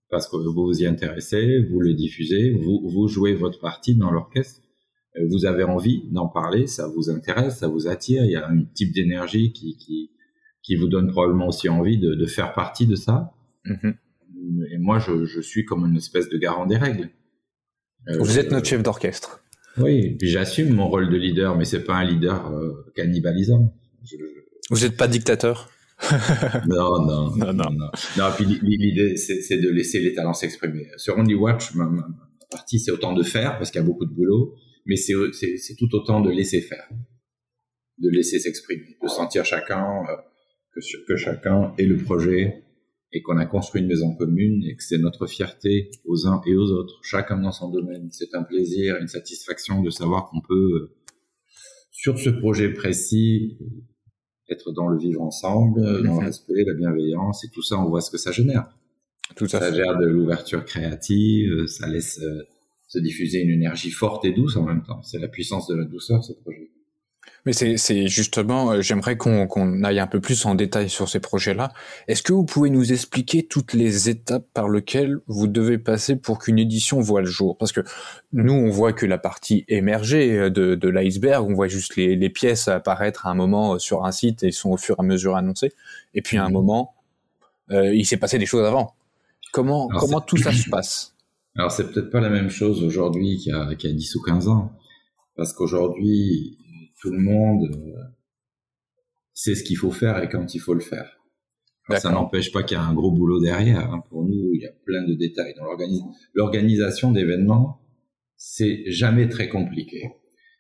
parce 0.10 0.28
que 0.30 0.38
vous 0.38 0.54
vous 0.54 0.82
y 0.82 0.86
intéressez, 0.86 1.60
vous 1.70 1.82
le 1.82 1.94
diffusez, 1.94 2.52
vous, 2.52 2.82
vous 2.88 3.08
jouez 3.08 3.34
votre 3.36 3.60
partie 3.60 3.96
dans 3.96 4.10
l'orchestre. 4.12 4.62
Euh, 5.18 5.26
vous 5.30 5.46
avez 5.46 5.64
envie 5.64 6.04
d'en 6.12 6.28
parler, 6.28 6.68
ça 6.68 6.88
vous 6.88 7.10
intéresse, 7.10 7.58
ça 7.58 7.68
vous 7.68 7.88
attire. 7.88 8.24
Il 8.24 8.32
y 8.32 8.36
a 8.36 8.48
un 8.48 8.64
type 8.64 8.94
d'énergie 8.94 9.52
qui, 9.52 9.78
qui, 9.78 10.12
qui 10.64 10.76
vous 10.76 10.88
donne 10.88 11.08
probablement 11.10 11.48
aussi 11.48 11.68
envie 11.70 11.98
de, 11.98 12.16
de 12.16 12.26
faire 12.26 12.54
partie 12.54 12.88
de 12.88 12.96
ça. 12.96 13.34
Mm 13.66 13.74
-hmm. 13.74 13.94
Et 14.72 14.78
moi, 14.78 14.98
je, 15.00 15.26
je 15.26 15.42
suis 15.42 15.66
comme 15.66 15.86
une 15.90 15.98
espèce 15.98 16.30
de 16.30 16.38
garant 16.38 16.66
des 16.66 16.78
règles. 16.78 17.10
Euh, 18.08 18.18
vous 18.20 18.40
êtes 18.40 18.52
notre 18.52 18.68
chef 18.68 18.82
d'orchestre. 18.84 19.30
Oui, 19.78 20.16
puis 20.18 20.30
j'assume 20.30 20.74
mon 20.74 20.90
rôle 20.90 21.10
de 21.10 21.18
leader, 21.18 21.56
mais 21.56 21.66
c'est 21.66 21.84
pas 21.84 21.96
un 21.96 22.04
leader 22.04 22.52
euh, 22.52 22.86
cannibalisant. 22.96 23.74
Je... 24.04 24.16
Vous 24.70 24.80
n'êtes 24.82 24.98
pas 24.98 25.08
dictateur? 25.08 25.70
Non, 26.68 27.06
non, 27.06 27.32
non, 27.36 27.54
non, 27.54 27.72
non. 27.72 27.90
Non, 28.18 28.26
puis 28.36 28.46
l'idée, 28.46 29.18
c'est 29.18 29.58
de 29.58 29.70
laisser 29.70 30.00
les 30.00 30.14
talents 30.14 30.34
s'exprimer. 30.34 30.88
Sur 30.98 31.18
Only 31.18 31.34
Watch, 31.34 31.74
ma, 31.74 31.86
ma 31.86 32.08
partie, 32.52 32.80
c'est 32.80 32.92
autant 32.92 33.14
de 33.14 33.24
faire, 33.24 33.58
parce 33.58 33.72
qu'il 33.72 33.82
y 33.82 33.84
a 33.84 33.88
beaucoup 33.88 34.06
de 34.06 34.14
boulot, 34.14 34.54
mais 34.86 34.96
c'est 34.96 35.76
tout 35.78 35.94
autant 35.94 36.22
de 36.22 36.30
laisser 36.30 36.62
faire, 36.62 36.88
de 37.98 38.10
laisser 38.10 38.40
s'exprimer, 38.40 38.98
de 39.02 39.08
sentir 39.08 39.44
chacun 39.44 40.04
euh, 40.10 40.16
que, 40.74 40.80
que 41.08 41.16
chacun 41.18 41.74
est 41.78 41.86
le 41.86 41.98
projet 41.98 42.64
et 43.14 43.22
qu'on 43.22 43.38
a 43.38 43.46
construit 43.46 43.82
une 43.82 43.88
maison 43.88 44.14
commune 44.16 44.64
et 44.64 44.76
que 44.76 44.84
c'est 44.84 44.98
notre 44.98 45.28
fierté 45.28 45.92
aux 46.06 46.28
uns 46.28 46.42
et 46.46 46.56
aux 46.56 46.72
autres, 46.72 47.00
chacun 47.04 47.38
dans 47.38 47.52
son 47.52 47.70
domaine. 47.70 48.10
C'est 48.12 48.36
un 48.36 48.44
plaisir, 48.44 48.98
une 49.00 49.08
satisfaction 49.08 49.82
de 49.82 49.90
savoir 49.90 50.30
qu'on 50.30 50.42
peut, 50.42 50.54
euh, 50.74 50.96
sur 51.92 52.20
ce 52.20 52.30
projet 52.30 52.74
précis, 52.74 53.58
être 54.50 54.72
dans 54.72 54.88
le 54.88 54.98
vivre 54.98 55.22
ensemble, 55.22 55.82
mmh. 55.82 56.04
dans 56.04 56.20
le 56.20 56.26
respect, 56.26 56.64
la 56.66 56.74
bienveillance 56.74 57.44
et 57.46 57.50
tout 57.50 57.62
ça, 57.62 57.78
on 57.78 57.90
voit 57.90 58.02
ce 58.02 58.12
que 58.12 58.18
ça 58.18 58.32
génère. 58.32 58.70
Tout 59.36 59.48
ça 59.48 59.74
gère 59.74 59.98
de 59.98 60.06
l'ouverture 60.06 60.64
créative, 60.64 61.66
ça 61.68 61.88
laisse 61.88 62.20
euh, 62.22 62.44
se 62.88 63.00
diffuser 63.00 63.42
une 63.42 63.50
énergie 63.50 63.92
forte 63.92 64.24
et 64.26 64.32
douce 64.32 64.56
en 64.56 64.64
même 64.64 64.84
temps. 64.84 65.02
C'est 65.04 65.20
la 65.20 65.28
puissance 65.28 65.68
de 65.68 65.76
la 65.76 65.84
douceur, 65.84 66.24
ce 66.24 66.34
projet. 66.34 66.72
Mais 67.46 67.54
c'est 67.54 68.08
justement, 68.08 68.72
euh, 68.72 68.82
j'aimerais 68.82 69.16
qu'on 69.16 69.48
qu'on 69.48 69.84
aille 69.84 70.00
un 70.00 70.08
peu 70.08 70.20
plus 70.20 70.46
en 70.46 70.56
détail 70.56 70.90
sur 70.90 71.08
ces 71.08 71.20
projets-là. 71.20 71.72
Est-ce 72.08 72.22
que 72.22 72.34
vous 72.34 72.44
pouvez 72.44 72.70
nous 72.70 72.92
expliquer 72.92 73.48
toutes 73.48 73.74
les 73.74 74.10
étapes 74.10 74.46
par 74.54 74.68
lesquelles 74.70 75.20
vous 75.28 75.48
devez 75.48 75.78
passer 75.78 76.18
pour 76.18 76.40
qu'une 76.40 76.60
édition 76.60 77.00
voit 77.00 77.22
le 77.22 77.28
jour? 77.28 77.58
Parce 77.58 77.72
que 77.72 77.82
nous, 78.34 78.54
on 78.54 78.70
voit 78.70 78.94
que 78.94 79.06
la 79.06 79.18
partie 79.18 79.64
émergée 79.68 80.38
euh, 80.38 80.50
de, 80.50 80.76
de 80.76 80.90
l'iceberg, 80.90 81.48
on 81.48 81.54
voit 81.54 81.68
juste 81.68 81.96
les, 81.96 82.16
les, 82.16 82.30
pièces 82.30 82.68
apparaître 82.68 83.26
à 83.26 83.32
un 83.32 83.36
moment 83.36 83.76
euh, 83.76 83.80
sur 83.80 84.06
un 84.06 84.12
site 84.12 84.44
et 84.44 84.52
sont 84.52 84.72
au 84.72 84.78
fur 84.78 84.96
et 84.98 85.02
à 85.02 85.04
mesure 85.04 85.36
annoncées. 85.36 85.72
Et 86.14 86.22
puis 86.22 86.38
à 86.38 86.44
un 86.44 86.50
mmh. 86.50 86.54
moment, 86.54 86.96
euh, 87.72 87.94
il 87.94 88.06
s'est 88.06 88.18
passé 88.18 88.38
des 88.38 88.46
choses 88.46 88.66
avant. 88.66 88.96
Comment, 89.54 89.88
Alors, 89.88 90.02
comment 90.02 90.22
tout 90.22 90.38
ça 90.38 90.52
se 90.54 90.70
passe? 90.70 91.16
Alors 91.56 91.72
c'est 91.72 91.92
peut-être 91.92 92.12
pas 92.12 92.20
la 92.20 92.30
même 92.30 92.50
chose 92.50 92.84
aujourd'hui 92.84 93.38
qu'il 93.38 93.56
y, 93.56 93.78
qu 93.78 93.88
y 93.88 93.90
a 93.90 93.94
10 93.94 94.16
ou 94.16 94.22
15 94.22 94.48
ans. 94.48 94.72
Parce 95.36 95.54
qu'aujourd'hui, 95.54 96.58
tout 97.00 97.12
le 97.12 97.20
monde 97.20 97.70
euh, 97.72 98.02
sait 99.34 99.56
ce 99.56 99.64
qu'il 99.64 99.78
faut 99.78 99.92
faire 99.92 100.22
et 100.22 100.30
quand 100.30 100.54
il 100.56 100.60
faut 100.60 100.74
le 100.74 100.80
faire. 100.80 101.18
Alors, 101.90 102.02
ça 102.02 102.12
n'empêche 102.12 102.52
pas 102.52 102.64
qu'il 102.64 102.76
y 102.76 102.80
a 102.80 102.84
un 102.84 102.94
gros 102.94 103.12
boulot 103.12 103.40
derrière. 103.40 103.92
Hein. 103.92 104.04
Pour 104.10 104.24
nous, 104.24 104.52
il 104.54 104.62
y 104.62 104.66
a 104.66 104.72
plein 104.86 105.04
de 105.08 105.14
détails. 105.14 105.54
Dans 105.56 105.66
l'organisation 106.34 107.12
d'événements, 107.12 107.82
c'est 108.36 108.84
jamais 108.92 109.30
très 109.30 109.48
compliqué. 109.48 110.12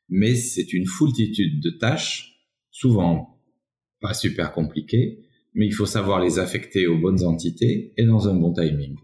Mais 0.09 0.35
c'est 0.35 0.71
une 0.71 0.85
foultitude 0.85 1.61
de 1.61 1.71
tâches, 1.71 2.39
souvent 2.71 3.41
pas 3.99 4.13
super 4.13 4.53
compliquées, 4.53 5.27
mais 5.53 5.65
il 5.65 5.73
faut 5.73 5.85
savoir 5.85 6.21
les 6.21 6.39
affecter 6.39 6.87
aux 6.87 6.97
bonnes 6.97 7.23
entités 7.23 7.93
et 7.97 8.05
dans 8.05 8.29
un 8.29 8.35
bon 8.35 8.53
timing. 8.53 8.95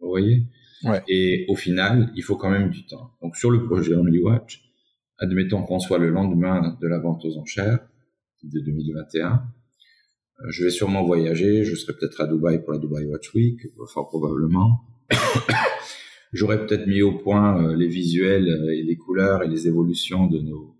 Vous 0.00 0.08
voyez? 0.08 0.46
Ouais. 0.84 1.02
Et 1.08 1.46
au 1.48 1.56
final, 1.56 2.12
il 2.14 2.22
faut 2.22 2.36
quand 2.36 2.50
même 2.50 2.70
du 2.70 2.84
temps. 2.84 3.10
Donc 3.22 3.36
sur 3.36 3.50
le 3.50 3.64
projet 3.64 3.94
Only 3.94 4.20
Watch, 4.20 4.63
admettons 5.18 5.62
qu'on 5.62 5.78
soit 5.78 5.98
le 5.98 6.10
lendemain 6.10 6.76
de 6.80 6.86
la 6.86 6.98
vente 6.98 7.24
aux 7.24 7.36
enchères 7.38 7.80
de 8.42 8.60
2021, 8.60 9.42
euh, 10.40 10.50
je 10.50 10.64
vais 10.64 10.70
sûrement 10.70 11.04
voyager, 11.04 11.64
je 11.64 11.74
serai 11.74 11.94
peut-être 11.94 12.20
à 12.20 12.26
Dubaï 12.26 12.62
pour 12.62 12.72
la 12.72 12.78
Dubai 12.78 13.06
Watch 13.06 13.34
Week, 13.34 13.60
fort 13.92 14.08
probablement. 14.08 14.80
J'aurais 16.32 16.66
peut-être 16.66 16.86
mis 16.86 17.02
au 17.02 17.18
point 17.18 17.62
euh, 17.62 17.76
les 17.76 17.86
visuels 17.86 18.48
et 18.72 18.82
les 18.82 18.96
couleurs 18.96 19.42
et 19.42 19.48
les 19.48 19.68
évolutions 19.68 20.26
de 20.26 20.40
nos, 20.40 20.76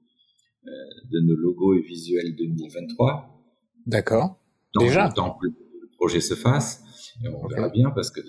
de 1.11 1.21
nos 1.21 1.37
logos 1.37 1.75
et 1.75 1.83
visuels 1.83 2.35
2023. 2.35 3.31
D'accord. 3.87 4.41
Déjà 4.79 5.09
temps, 5.09 5.39
projet 5.97 6.21
se 6.21 6.35
fasse. 6.35 6.83
Et 7.25 7.29
on 7.29 7.47
verra 7.47 7.69
bien 7.69 7.91
parce 7.91 8.11
que 8.11 8.21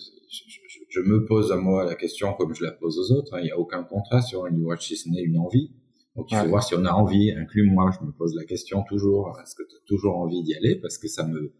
je, 0.89 1.01
me 1.01 1.25
pose 1.25 1.51
à 1.51 1.57
moi 1.57 1.83
la 1.83 1.95
question 1.95 2.33
comme 2.33 2.53
je 2.53 2.63
la 2.63 2.71
pose 2.71 2.97
aux 3.00 3.15
autres. 3.15 3.33
Hein. 3.33 3.39
Il 3.41 3.45
n'y 3.45 3.51
a 3.51 3.59
aucun 3.59 3.83
contrat 3.83 4.21
sur 4.21 4.45
une 4.47 4.63
watch 4.63 4.88
si 4.88 4.95
ce 4.95 5.09
n'est 5.09 5.21
une 5.21 5.38
envie. 5.38 5.71
Donc 6.15 6.31
il 6.31 6.38
faut 6.38 6.48
voir 6.48 6.63
si 6.63 6.75
on 6.75 6.86
a 6.86 6.91
envie. 6.91 7.31
Inclus 7.31 7.69
moi, 7.69 7.91
je 7.91 8.05
me 8.05 8.12
pose 8.12 8.36
la 8.36 8.45
question 8.45 8.84
toujours. 8.88 9.38
Est-ce 9.41 9.55
que 9.55 9.63
tu 9.63 9.75
as 9.75 9.86
toujours 9.88 10.17
envie 10.17 10.43
d'y 10.43 10.55
aller? 10.55 10.75
Parce 10.75 10.98
que 10.98 11.07
ça 11.07 11.27
me 11.27 11.53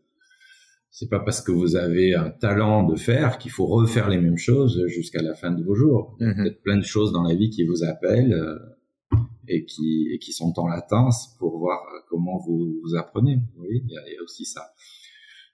c'est 0.98 1.10
pas 1.10 1.20
parce 1.20 1.42
que 1.42 1.52
vous 1.52 1.76
avez 1.76 2.16
un 2.16 2.30
talent 2.30 2.84
de 2.84 2.96
faire 2.96 3.38
qu'il 3.38 3.52
faut 3.52 3.66
refaire 3.66 4.08
les 4.08 4.18
mêmes 4.18 4.38
choses 4.38 4.82
jusqu'à 4.88 5.22
la 5.22 5.36
fin 5.36 5.52
de 5.52 5.62
vos 5.62 5.76
jours. 5.76 6.16
Il 6.22 6.26
y 6.26 6.30
a 6.30 6.34
mhm. 6.34 6.44
peut-être 6.44 6.62
plein 6.62 6.78
de 6.78 6.86
choses 6.86 7.12
dans 7.12 7.24
la 7.24 7.36
vie 7.36 7.50
qui 7.50 7.66
vous 7.66 7.84
appellent 7.84 8.32
euh, 8.32 9.18
et 9.50 9.66
qui 9.66 10.08
et 10.14 10.20
qui 10.20 10.32
sont 10.32 10.58
en 10.58 10.70
latence 10.70 11.36
pour 11.38 11.60
voir 11.60 11.82
comment 12.08 12.38
vous 12.38 12.80
vous 12.82 12.96
apprenez. 12.96 13.40
Oui, 13.58 13.84
il 13.86 13.92
y 13.92 13.98
a, 13.98 14.24
aussi 14.24 14.46
ça. 14.46 14.62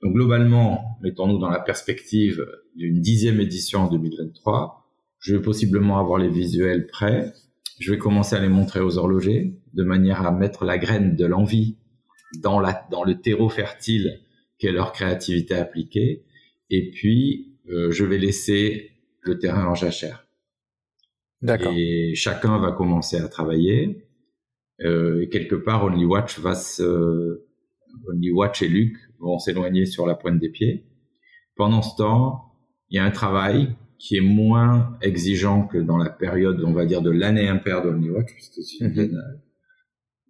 Donc 0.03 0.13
globalement, 0.13 0.99
mettons-nous 1.01 1.39
dans 1.39 1.49
la 1.49 1.59
perspective 1.59 2.45
d'une 2.75 3.01
dixième 3.01 3.39
édition 3.39 3.79
en 3.79 3.89
2023. 3.89 4.87
Je 5.17 5.35
vais 5.35 5.41
possiblement 5.41 5.97
avoir 5.97 6.19
les 6.19 6.29
visuels 6.29 6.85
prêts. 6.85 7.33
Je 7.81 7.91
vais 7.91 7.97
commencer 7.97 8.35
à 8.35 8.39
les 8.39 8.47
montrer 8.47 8.79
aux 8.79 8.99
horlogers 8.99 9.59
de 9.73 9.83
manière 9.83 10.21
à 10.21 10.31
mettre 10.31 10.65
la 10.65 10.77
graine 10.77 11.15
de 11.15 11.25
l'envie 11.25 11.77
dans 12.39 12.59
la 12.59 12.87
dans 12.91 13.03
le 13.03 13.19
terreau 13.19 13.49
fertile 13.49 14.21
qu'est 14.59 14.71
leur 14.71 14.93
créativité 14.93 15.55
appliquée. 15.55 16.23
Et 16.69 16.91
puis, 16.91 17.57
euh, 17.69 17.89
je 17.89 18.05
vais 18.05 18.19
laisser 18.19 18.91
le 19.21 19.39
terrain 19.39 19.65
en 19.65 19.73
jachère. 19.73 20.27
D'accord. 21.41 21.73
Et 21.75 22.13
chacun 22.13 22.59
va 22.59 22.71
commencer 22.71 23.17
à 23.17 23.27
travailler. 23.27 24.05
Euh, 24.81 25.23
et 25.23 25.29
quelque 25.29 25.55
part, 25.55 25.83
Only 25.83 26.05
Watch 26.05 26.37
va 26.37 26.53
se, 26.53 27.47
Only 28.07 28.31
Watch 28.31 28.61
et 28.61 28.67
Luc 28.67 28.95
vont 29.19 29.39
s'éloigner 29.39 29.87
sur 29.87 30.05
la 30.05 30.13
pointe 30.13 30.39
des 30.39 30.49
pieds. 30.49 30.85
Pendant 31.55 31.81
ce 31.81 31.97
temps, 31.97 32.53
il 32.91 32.97
y 32.97 32.99
a 32.99 33.05
un 33.05 33.11
travail 33.11 33.75
qui 34.01 34.17
est 34.17 34.21
moins 34.21 34.97
exigeant 35.03 35.67
que 35.67 35.77
dans 35.77 35.97
la 35.97 36.09
période, 36.09 36.59
on 36.65 36.73
va 36.73 36.85
dire, 36.85 37.03
de 37.03 37.11
l'année 37.11 37.47
impaire 37.47 37.83
d'Only 37.83 38.09
Watch, 38.09 38.33
puisque 38.33 38.63
c'est 38.63 38.87
mm 38.87 39.39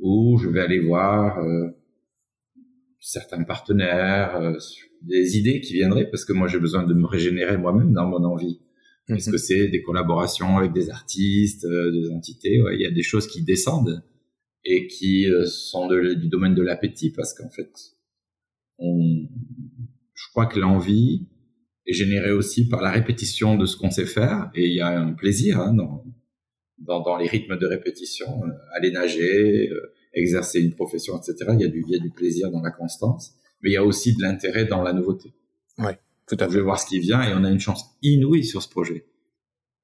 où 0.04 0.40
je 0.40 0.50
vais 0.50 0.62
aller 0.62 0.80
voir 0.80 1.38
euh, 1.38 1.68
certains 3.00 3.44
partenaires, 3.44 4.36
euh, 4.36 4.58
des 5.04 5.38
idées 5.38 5.62
qui 5.62 5.74
viendraient, 5.74 6.10
parce 6.10 6.26
que 6.26 6.34
moi 6.34 6.48
j'ai 6.48 6.58
besoin 6.58 6.84
de 6.84 6.96
me 6.96 7.06
régénérer 7.06 7.56
moi-même 7.56 7.94
dans 7.94 8.08
mon 8.08 8.24
envie. 8.24 8.60
Mhm. 9.08 9.18
que 9.32 9.38
c'est 9.38 9.68
des 9.68 9.82
collaborations 9.82 10.58
avec 10.58 10.74
des 10.74 10.90
artistes, 10.90 11.66
euh, 11.66 11.92
des 11.92 12.10
entités 12.12 12.62
ouais, 12.62 12.76
Il 12.76 12.82
y 12.82 12.86
a 12.86 12.92
des 12.92 13.04
choses 13.04 13.28
qui 13.28 13.44
descendent 13.44 14.04
et 14.66 14.88
qui 14.88 15.30
euh, 15.30 15.46
sont 15.46 15.88
du 15.88 16.28
domaine 16.28 16.56
de 16.56 16.62
l'appétit, 16.64 17.12
parce 17.12 17.34
qu'en 17.34 17.50
fait, 17.50 17.72
on, 18.80 19.28
je 20.14 20.30
crois 20.32 20.48
que 20.48 20.60
l'envie 20.60 21.28
est 21.86 21.94
générée 21.94 22.32
aussi 22.32 22.68
par 22.68 22.82
la 22.82 22.92
répétition 22.92 23.56
de 23.56 23.66
ce 23.66 23.78
qu'on 23.78 23.92
sait 23.92 24.06
faire, 24.06 24.52
et 24.56 24.68
il 24.68 24.74
y 24.74 24.82
a 24.82 25.00
un 25.00 25.14
plaisir 25.14 25.60
hein, 25.60 25.74
dans, 25.74 26.04
dans, 26.80 27.02
dans, 27.02 27.18
les 27.18 27.28
rythmes 27.28 27.58
de 27.58 27.66
répétition, 27.66 28.42
aller 28.74 28.92
nager 28.92 29.70
exercer 30.14 30.62
une 30.62 30.74
profession, 30.74 31.18
etc. 31.18 31.52
Il 31.54 31.62
y 31.62 31.66
a 31.66 31.68
du, 31.68 31.84
il 31.88 31.94
y 31.94 31.96
a 31.96 32.00
du 32.00 32.12
plaisir 32.12 32.52
dans 32.52 32.62
la 32.62 32.72
constance, 32.72 33.34
mais 33.62 33.72
il 33.72 33.74
y 33.74 33.78
a 33.78 33.84
aussi 33.84 34.16
de 34.16 34.22
l'intérêt 34.22 34.66
dans 34.66 34.82
la 34.82 34.94
nouveauté. 34.94 35.34
Ouais, 35.78 35.98
tout 36.28 36.36
à 36.40 36.46
fait. 36.46 36.52
Je 36.52 36.58
vais 36.58 36.64
voir 36.64 36.80
ce 36.80 36.86
qui 36.86 37.00
vient 37.00 37.22
et 37.24 37.34
on 37.34 37.44
a 37.44 37.50
une 37.50 37.60
chance 37.60 37.98
inouïe 38.02 38.46
sur 38.46 38.62
ce 38.62 38.70
projet. 38.70 39.06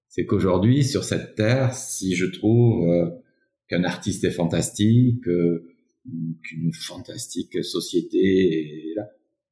C'est 0.10 0.26
qu'aujourd'hui, 0.26 0.84
sur 0.84 1.04
cette 1.04 1.36
terre, 1.36 1.74
si 1.74 2.16
je 2.16 2.26
trouve 2.26 2.90
euh, 2.90 3.10
qu'un 3.68 3.84
artiste 3.84 4.24
est 4.24 4.32
fantastique, 4.32 5.28
euh, 5.28 5.68
qu'une 6.44 6.74
fantastique 6.74 7.64
société 7.64 8.92
est 8.92 8.96
là, 8.96 9.10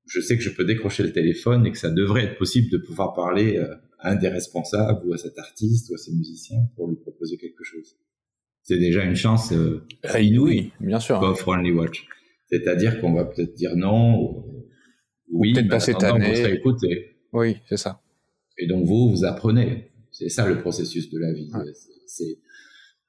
je 0.08 0.22
sais 0.22 0.38
que 0.38 0.44
je 0.44 0.50
peux 0.50 0.66
décrocher 0.66 1.04
le 1.04 1.12
téléphone 1.12 1.66
et 1.66 1.72
que 1.72 1.78
ça 1.78 1.90
devrait 1.90 2.26
être 2.26 2.38
possible 2.38 2.70
de 2.70 2.78
pouvoir 2.78 3.14
parler 3.14 3.58
euh, 3.58 3.76
à 4.00 4.12
un 4.12 4.16
des 4.16 4.30
responsables 4.30 5.06
ou 5.06 5.14
à 5.14 5.18
cet 5.18 5.38
artiste 5.40 5.90
ou 5.90 5.96
à 5.96 5.98
ces 5.98 6.14
musiciens 6.14 6.62
pour 6.76 6.90
lui 6.90 6.98
proposer 6.98 7.38
quelque 7.38 7.64
chose 7.64 7.96
c'est 8.66 8.80
déjà 8.80 9.04
une 9.04 9.16
chance 9.16 9.54
euh, 9.54 9.86
inouïe, 10.20 10.72
bien 10.80 11.00
sûr. 11.00 11.20
Qu'offre 11.20 11.50
Only 11.50 11.72
Watch. 11.72 12.08
C'est-à-dire 12.48 13.00
qu'on 13.00 13.14
va 13.14 13.26
peut-être 13.26 13.54
dire 13.54 13.76
non, 13.76 14.20
ou, 14.20 14.66
oui, 15.32 15.54
peut-être 15.54 15.70
pas 15.70 15.80
cette 15.80 16.04
année. 16.04 16.60
Oui, 17.32 17.58
c'est 17.70 17.78
ça. 17.78 18.02
Et 18.58 18.66
donc 18.66 18.86
vous, 18.86 19.12
vous 19.12 19.24
apprenez. 19.24 19.92
C'est 20.12 20.30
ça 20.30 20.48
le 20.48 20.60
processus 20.60 21.12
de 21.12 21.20
la 21.20 21.32
vie. 21.34 21.52
C'est, 22.08 22.40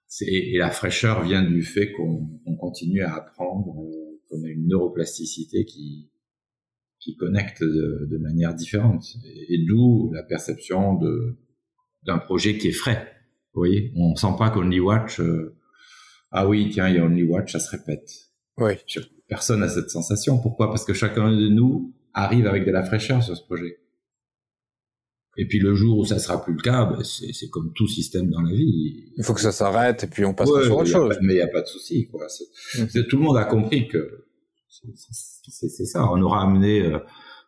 c'est, 0.06 0.26
et 0.26 0.58
la 0.58 0.70
fraîcheur 0.70 1.22
vient 1.22 1.42
du 1.42 1.62
fait 1.62 1.92
qu'on 1.92 2.56
continue 2.58 3.02
à 3.02 3.14
apprendre, 3.14 3.74
qu'on 4.28 4.44
a 4.44 4.48
une 4.48 4.66
neuroplasticité 4.68 5.64
qui, 5.64 6.10
qui 7.06 7.14
connecte 7.14 7.62
de, 7.62 8.08
de 8.10 8.18
manière 8.18 8.52
différente. 8.52 9.04
Et, 9.24 9.54
et 9.54 9.64
d'où 9.64 10.10
la 10.12 10.24
perception 10.24 10.94
de, 10.98 11.36
d'un 12.04 12.18
projet 12.18 12.58
qui 12.58 12.68
est 12.68 12.72
frais. 12.72 13.12
Oui, 13.54 13.92
on 13.94 14.16
sent 14.16 14.34
pas 14.36 14.50
qu'Only 14.50 14.80
Watch, 14.80 15.20
euh, 15.20 15.56
ah 16.32 16.48
oui, 16.48 16.68
tiens, 16.72 16.88
il 16.88 16.96
y 16.96 16.98
a 16.98 17.04
Only 17.04 17.22
Watch, 17.22 17.52
ça 17.52 17.60
se 17.60 17.70
répète. 17.70 18.10
Oui. 18.58 18.72
Personne 19.28 19.60
n'a 19.60 19.68
cette 19.68 19.88
sensation. 19.88 20.38
Pourquoi? 20.38 20.68
Parce 20.68 20.84
que 20.84 20.94
chacun 20.94 21.30
de 21.30 21.48
nous 21.48 21.94
arrive 22.12 22.48
avec 22.48 22.66
de 22.66 22.72
la 22.72 22.82
fraîcheur 22.82 23.22
sur 23.22 23.36
ce 23.36 23.44
projet. 23.44 23.78
Et 25.36 25.46
puis 25.46 25.60
le 25.60 25.74
jour 25.74 25.98
où 25.98 26.04
ça 26.04 26.18
sera 26.18 26.42
plus 26.42 26.54
le 26.54 26.60
cas, 26.60 26.86
ben, 26.86 27.04
c'est 27.04 27.48
comme 27.50 27.72
tout 27.74 27.86
système 27.86 28.30
dans 28.30 28.42
la 28.42 28.52
vie. 28.52 29.12
Il 29.16 29.22
faut 29.22 29.34
que 29.34 29.40
ça 29.40 29.52
s'arrête 29.52 30.02
et 30.02 30.06
puis 30.08 30.24
on 30.24 30.34
passe 30.34 30.48
sur 30.48 30.76
autre 30.76 30.90
chose. 30.90 31.18
mais 31.22 31.34
il 31.34 31.36
n'y 31.36 31.42
a 31.42 31.48
pas 31.48 31.62
de 31.62 31.66
souci. 31.66 32.08
Quoi. 32.08 32.26
Mmh. 32.78 33.02
Tout 33.08 33.16
le 33.18 33.22
monde 33.22 33.36
a 33.36 33.44
compris 33.44 33.86
que 33.86 34.25
c'est 34.68 35.84
ça. 35.84 36.10
On 36.12 36.20
aura 36.22 36.42
amené 36.42 36.82
euh, 36.82 36.98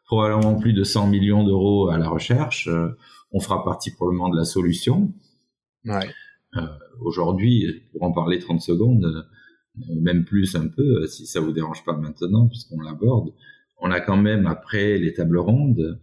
probablement 0.07 0.57
plus 0.57 0.73
de 0.73 0.85
100 0.85 1.09
millions 1.09 1.45
d'euros 1.45 1.89
à 1.89 1.99
la 1.99 2.09
recherche. 2.09 2.69
Euh, 2.69 2.89
on 3.33 3.41
fera 3.41 3.65
partie 3.65 3.91
probablement 3.91 4.29
de 4.29 4.37
la 4.37 4.45
solution. 4.45 5.13
Ouais. 5.85 6.09
Euh, 6.57 6.67
Aujourd'hui, 7.01 7.85
pour 7.93 8.03
en 8.03 8.13
parler 8.13 8.39
30 8.41 8.61
secondes, 8.61 9.29
même 10.01 10.25
plus 10.25 10.57
un 10.57 10.67
peu, 10.67 11.07
si 11.07 11.27
ça 11.27 11.39
vous 11.39 11.53
dérange 11.53 11.85
pas 11.85 11.97
maintenant, 11.97 12.49
puisqu'on 12.49 12.81
l'aborde, 12.81 13.33
on 13.81 13.93
a 13.93 14.01
quand 14.01 14.17
même, 14.17 14.47
après 14.47 14.99
les 14.99 15.13
tables 15.13 15.39
rondes, 15.39 16.01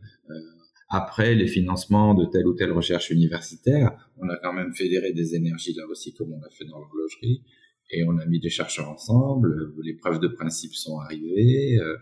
après 0.87 1.35
les 1.35 1.47
financements 1.47 2.13
de 2.13 2.25
telle 2.25 2.47
ou 2.47 2.53
telle 2.53 2.71
recherche 2.71 3.09
universitaire, 3.09 3.91
on 4.17 4.29
a 4.29 4.37
quand 4.37 4.53
même 4.53 4.73
fédéré 4.73 5.11
des 5.11 5.35
énergies 5.35 5.73
là 5.73 5.83
aussi, 5.89 6.13
comme 6.13 6.31
on 6.31 6.41
a 6.41 6.49
fait 6.49 6.63
dans 6.63 6.79
l'horlogerie, 6.79 7.43
et 7.89 8.03
on 8.03 8.17
a 8.17 8.25
mis 8.25 8.39
des 8.39 8.49
chercheurs 8.49 8.89
ensemble, 8.89 9.73
les 9.83 9.93
preuves 9.93 10.19
de 10.19 10.27
principe 10.27 10.73
sont 10.73 10.99
arrivées, 10.99 11.77
euh, 11.79 11.97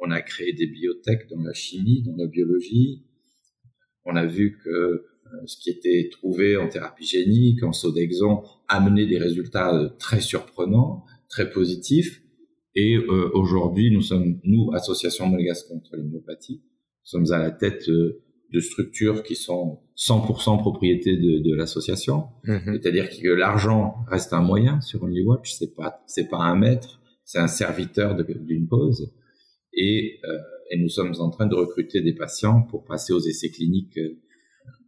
on 0.00 0.10
a 0.10 0.20
créé 0.20 0.52
des 0.52 0.66
biotech 0.66 1.28
dans 1.30 1.40
la 1.40 1.54
chimie, 1.54 2.02
dans 2.02 2.16
la 2.16 2.26
biologie, 2.26 3.04
on 4.04 4.14
a 4.14 4.26
vu 4.26 4.58
que 4.62 4.70
euh, 4.70 5.02
ce 5.46 5.56
qui 5.58 5.70
était 5.70 6.08
trouvé 6.12 6.56
en 6.56 6.68
thérapie 6.68 7.06
génique, 7.06 7.62
en 7.62 7.72
Sodexon, 7.72 8.42
amenait 8.68 9.06
des 9.06 9.18
résultats 9.18 9.74
euh, 9.74 9.88
très 9.98 10.20
surprenants, 10.20 11.04
très 11.28 11.50
positifs. 11.50 12.22
Et 12.78 12.98
aujourd'hui, 12.98 13.90
nous 13.90 14.02
sommes, 14.02 14.38
nous, 14.44 14.70
Association 14.74 15.26
Monégasque 15.26 15.66
contre 15.68 15.96
l'homéopathie, 15.96 16.62
sommes 17.04 17.32
à 17.32 17.38
la 17.38 17.50
tête 17.50 17.88
structures 18.60 19.22
qui 19.22 19.34
sont 19.34 19.80
100% 19.96 20.58
propriété 20.58 21.16
de, 21.16 21.38
de 21.38 21.54
l'association. 21.54 22.28
Mhm. 22.44 22.78
C'est-à-dire 22.80 23.10
que 23.10 23.28
l'argent 23.28 23.96
reste 24.08 24.32
un 24.32 24.42
moyen 24.42 24.80
sur 24.80 25.02
OnlyWatch, 25.02 25.52
c'est 25.52 25.74
pas 25.74 26.02
c'est 26.06 26.28
pas 26.28 26.38
un 26.38 26.56
maître, 26.56 27.00
c'est 27.24 27.38
un 27.38 27.48
serviteur 27.48 28.14
d'une 28.14 28.68
cause. 28.68 29.12
Et, 29.72 30.20
et 30.70 30.78
nous 30.78 30.88
sommes 30.88 31.12
en 31.18 31.28
train 31.30 31.46
de 31.46 31.54
recruter 31.54 32.00
des 32.00 32.14
patients 32.14 32.62
pour 32.62 32.84
passer 32.84 33.12
aux 33.12 33.20
essais 33.20 33.50
cliniques 33.50 33.98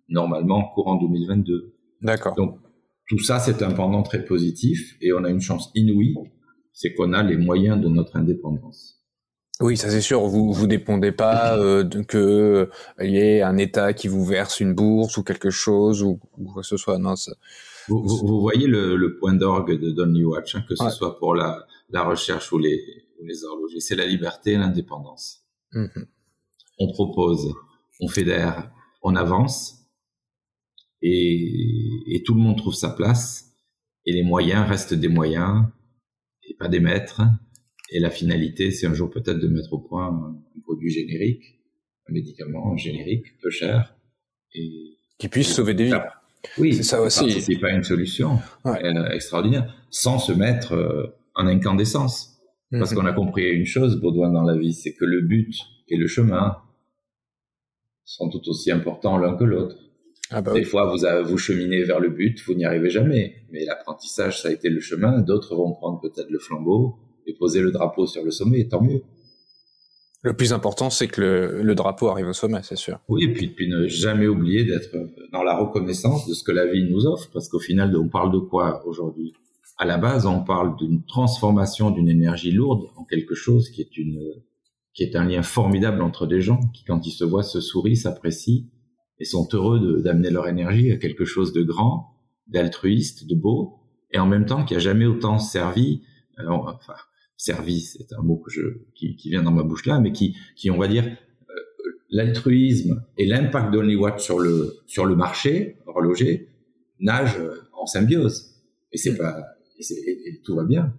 normalement 0.08 0.70
courant 0.74 0.96
2022. 0.96 1.74
D'accord. 2.00 2.34
Donc 2.36 2.58
tout 3.08 3.18
ça, 3.18 3.38
c'est 3.38 3.62
un 3.62 3.72
pendant 3.72 4.02
très 4.02 4.24
positif 4.24 4.96
et 5.00 5.12
on 5.12 5.24
a 5.24 5.30
une 5.30 5.40
chance 5.40 5.70
inouïe, 5.74 6.14
c'est 6.72 6.94
qu'on 6.94 7.12
a 7.12 7.22
les 7.22 7.36
moyens 7.36 7.80
de 7.80 7.88
notre 7.88 8.16
indépendance. 8.16 8.97
Oui, 9.60 9.76
ça 9.76 9.90
c'est 9.90 10.00
sûr. 10.00 10.20
Vous 10.22 10.52
vous 10.52 10.66
dépendez 10.66 11.12
pas 11.12 11.56
euh, 11.58 11.88
que 12.06 12.70
il 13.00 13.10
y 13.10 13.18
ait 13.18 13.42
un 13.42 13.56
État 13.58 13.92
qui 13.92 14.08
vous 14.08 14.24
verse 14.24 14.60
une 14.60 14.74
bourse 14.74 15.16
ou 15.16 15.24
quelque 15.24 15.50
chose 15.50 16.02
ou, 16.02 16.20
quoi 16.52 16.62
que 16.62 16.68
ce 16.68 16.76
soit. 16.76 16.98
Non, 16.98 17.16
ça... 17.16 17.32
vous, 17.88 18.06
vous, 18.06 18.40
voyez 18.40 18.66
le, 18.66 18.96
le 18.96 19.16
point 19.18 19.34
d'orgue 19.34 19.78
de 19.80 19.90
Donny 19.90 20.24
Watch, 20.24 20.54
hein, 20.54 20.64
que 20.68 20.76
ce 20.76 20.90
soit 20.90 21.18
pour 21.18 21.34
la, 21.34 21.66
la 21.90 22.04
recherche 22.04 22.52
ou 22.52 22.58
les, 22.58 22.80
ou 23.20 23.24
les 23.24 23.44
horlogers, 23.44 23.80
c'est 23.80 23.96
la 23.96 24.06
liberté 24.06 24.52
et 24.52 24.58
l'indépendance. 24.58 25.44
Mhm. 25.72 26.06
On 26.78 26.92
propose, 26.92 27.52
on 28.00 28.08
fédère, 28.08 28.70
on 29.02 29.16
avance, 29.16 29.74
et, 31.02 32.14
et, 32.14 32.22
tout 32.24 32.34
le 32.34 32.40
monde 32.40 32.56
trouve 32.56 32.74
sa 32.74 32.90
place 32.90 33.52
et 34.04 34.12
les 34.12 34.24
moyens 34.24 34.68
restent 34.68 34.94
des 34.94 35.08
moyens 35.08 35.64
et 36.42 36.54
pas 36.54 36.66
des 36.66 36.80
maîtres 36.80 37.22
et 37.90 38.00
la 38.00 38.10
finalité 38.10 38.70
c'est 38.70 38.86
un 38.86 38.94
jour 38.94 39.10
peut-être 39.10 39.38
de 39.38 39.48
mettre 39.48 39.72
au 39.72 39.78
point 39.78 40.06
un 40.06 40.60
produit 40.62 40.90
générique 40.90 41.60
un 42.08 42.12
médicament 42.12 42.76
générique 42.76 43.38
peu 43.40 43.50
cher 43.50 43.96
et 44.54 44.96
qui 45.18 45.28
puisse 45.28 45.54
sauver 45.54 45.74
des 45.74 45.84
vies 45.84 45.94
oui 46.58 46.74
c'est 46.74 46.82
ça 46.82 47.02
aussi 47.02 47.40
c'est 47.40 47.58
pas 47.58 47.70
une 47.70 47.84
solution 47.84 48.38
euh, 48.66 49.08
extraordinaire 49.10 49.86
sans 49.90 50.18
se 50.18 50.32
mettre 50.32 50.72
euh, 50.72 51.06
en 51.34 51.46
incandescence 51.46 52.38
Parce 52.70 52.92
mhm. 52.92 52.98
qu'on 52.98 53.06
a 53.06 53.12
compris 53.12 53.48
une 53.48 53.64
chose, 53.64 54.00
Baudouin, 54.00 54.30
dans 54.30 54.42
la 54.42 54.56
vie, 54.56 54.74
c'est 54.74 54.94
que 54.94 55.04
le 55.04 55.22
but 55.22 55.54
et 55.88 55.96
le 55.96 56.06
chemin 56.06 56.58
sont 58.04 58.28
tout 58.28 58.46
aussi 58.48 58.70
importants 58.70 59.16
l'un 59.16 59.36
que 59.36 59.44
l'autre. 59.44 59.76
Ah 60.30 60.42
bah 60.42 60.52
Des 60.52 60.64
fois, 60.64 60.92
vous, 60.92 60.98
vous 61.26 61.38
cheminez 61.38 61.82
vers 61.84 62.00
le 62.00 62.10
but, 62.10 62.42
vous 62.46 62.54
n'y 62.54 62.66
arrivez 62.66 62.90
jamais. 62.90 63.36
Mais 63.50 63.64
l'apprentissage, 63.64 64.42
ça 64.42 64.48
a 64.48 64.50
été 64.50 64.68
le 64.68 64.80
chemin. 64.80 65.20
D'autres 65.20 65.56
vont 65.56 65.72
prendre 65.72 66.00
peut-être 66.00 66.28
le 66.28 66.38
flambeau 66.38 66.98
et 67.28 67.34
poser 67.34 67.60
le 67.60 67.70
drapeau 67.70 68.06
sur 68.06 68.24
le 68.24 68.30
sommet, 68.30 68.60
et 68.60 68.68
tant 68.68 68.82
mieux. 68.82 69.02
Le 70.22 70.32
plus 70.32 70.52
important, 70.52 70.90
c'est 70.90 71.06
que 71.06 71.20
le, 71.62 71.74
drapeau 71.76 72.08
arrive 72.08 72.26
au 72.26 72.32
sommet, 72.32 72.60
c'est 72.64 72.76
sûr. 72.76 72.98
Oui, 73.08 73.24
et 73.24 73.32
puis, 73.32 73.48
puis 73.48 73.68
ne 73.68 73.86
jamais 73.86 74.26
oublier 74.26 74.64
d'être 74.64 74.90
dans 75.32 75.44
la 75.44 75.56
reconnaissance 75.56 76.26
de 76.26 76.34
ce 76.34 76.42
que 76.42 76.50
la 76.50 76.66
vie 76.66 76.90
nous 76.90 77.06
offre, 77.06 77.30
parce 77.32 77.48
qu'au 77.48 77.60
final, 77.60 77.96
on 77.96 78.08
parle 78.08 78.32
de 78.32 78.38
quoi 78.38 78.84
aujourd'hui? 78.84 79.32
À 79.76 79.84
la 79.84 79.96
base, 79.96 80.26
on 80.26 80.42
parle 80.42 80.76
d'une 80.76 81.04
transformation 81.04 81.92
d'une 81.92 82.08
énergie 82.08 82.50
lourde 82.50 82.88
en 82.96 83.04
quelque 83.04 83.36
chose 83.36 83.70
qui 83.70 83.80
est 83.80 83.96
une 83.96 84.18
qui 84.92 85.04
est 85.04 85.14
un 85.14 85.24
lien 85.24 85.44
formidable 85.44 86.02
entre 86.02 86.26
des 86.26 86.40
gens 86.40 86.58
qui, 86.74 86.82
quand 86.82 87.06
ils 87.06 87.12
se 87.12 87.22
voient, 87.22 87.44
se 87.44 87.60
sourient, 87.60 87.94
s'apprécient 87.94 88.64
et 89.20 89.24
sont 89.24 89.48
heureux 89.52 90.02
d'amener 90.02 90.30
leur 90.30 90.48
énergie 90.48 90.90
à 90.90 90.96
quelque 90.96 91.24
chose 91.24 91.52
de 91.52 91.62
grand, 91.62 92.16
d'altruiste, 92.48 93.28
de 93.28 93.36
beau, 93.36 93.78
et 94.10 94.18
en 94.18 94.26
même 94.26 94.44
temps 94.44 94.64
qui 94.64 94.74
a 94.74 94.80
jamais 94.80 95.06
autant 95.06 95.38
servi, 95.38 96.02
euh, 96.40 96.48
enfin, 96.48 96.94
servi, 97.38 97.80
c'est 97.80 98.12
un 98.12 98.22
mot 98.22 98.36
que 98.36 98.50
je, 98.50 98.60
qui, 98.94 99.16
qui, 99.16 99.30
vient 99.30 99.42
dans 99.42 99.52
ma 99.52 99.62
bouche 99.62 99.86
là, 99.86 100.00
mais 100.00 100.12
qui, 100.12 100.36
qui 100.56 100.70
on 100.70 100.76
va 100.76 100.88
dire, 100.88 101.04
euh, 101.06 101.54
l'altruisme 102.10 103.02
et 103.16 103.24
l'impact 103.24 103.72
d'Only 103.72 103.96
Watch 103.96 104.22
sur 104.22 104.40
le, 104.40 104.74
sur 104.86 105.06
le 105.06 105.16
marché 105.16 105.76
horloger 105.86 106.48
nagent 107.00 107.40
en 107.72 107.86
symbiose. 107.86 108.56
Et 108.92 108.98
c'est 108.98 109.16
pas, 109.16 109.44
et, 109.78 110.40
tout 110.44 110.56
va 110.56 110.64
bien. 110.64 110.92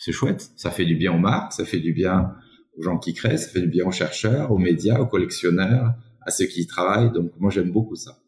C'est 0.00 0.12
chouette. 0.12 0.50
Ça 0.56 0.70
fait 0.70 0.86
du 0.86 0.96
bien 0.96 1.12
aux 1.14 1.18
marques, 1.18 1.52
ça 1.52 1.64
fait 1.64 1.78
du 1.78 1.92
bien 1.92 2.34
aux 2.76 2.82
gens 2.82 2.98
qui 2.98 3.12
créent, 3.12 3.36
ça 3.36 3.48
fait 3.48 3.60
du 3.60 3.68
bien 3.68 3.86
aux 3.86 3.92
chercheurs, 3.92 4.50
aux 4.50 4.58
médias, 4.58 4.98
aux 4.98 5.06
collectionneurs, 5.06 5.94
à 6.22 6.30
ceux 6.30 6.46
qui 6.46 6.62
y 6.62 6.66
travaillent. 6.66 7.12
Donc 7.12 7.32
moi 7.38 7.50
j'aime 7.50 7.70
beaucoup 7.70 7.96
ça. 7.96 8.18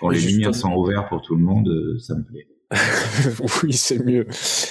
Quand 0.00 0.08
les 0.08 0.20
lumières 0.20 0.54
sont 0.54 0.72
ouvertes 0.74 1.08
pour 1.08 1.22
tout 1.22 1.36
le 1.36 1.42
monde, 1.42 1.68
euh, 1.68 1.98
ça 2.00 2.16
me 2.16 2.24
plaît. 2.24 2.46
oui, 3.62 3.72
c'est 3.72 4.04
mieux. 4.04 4.26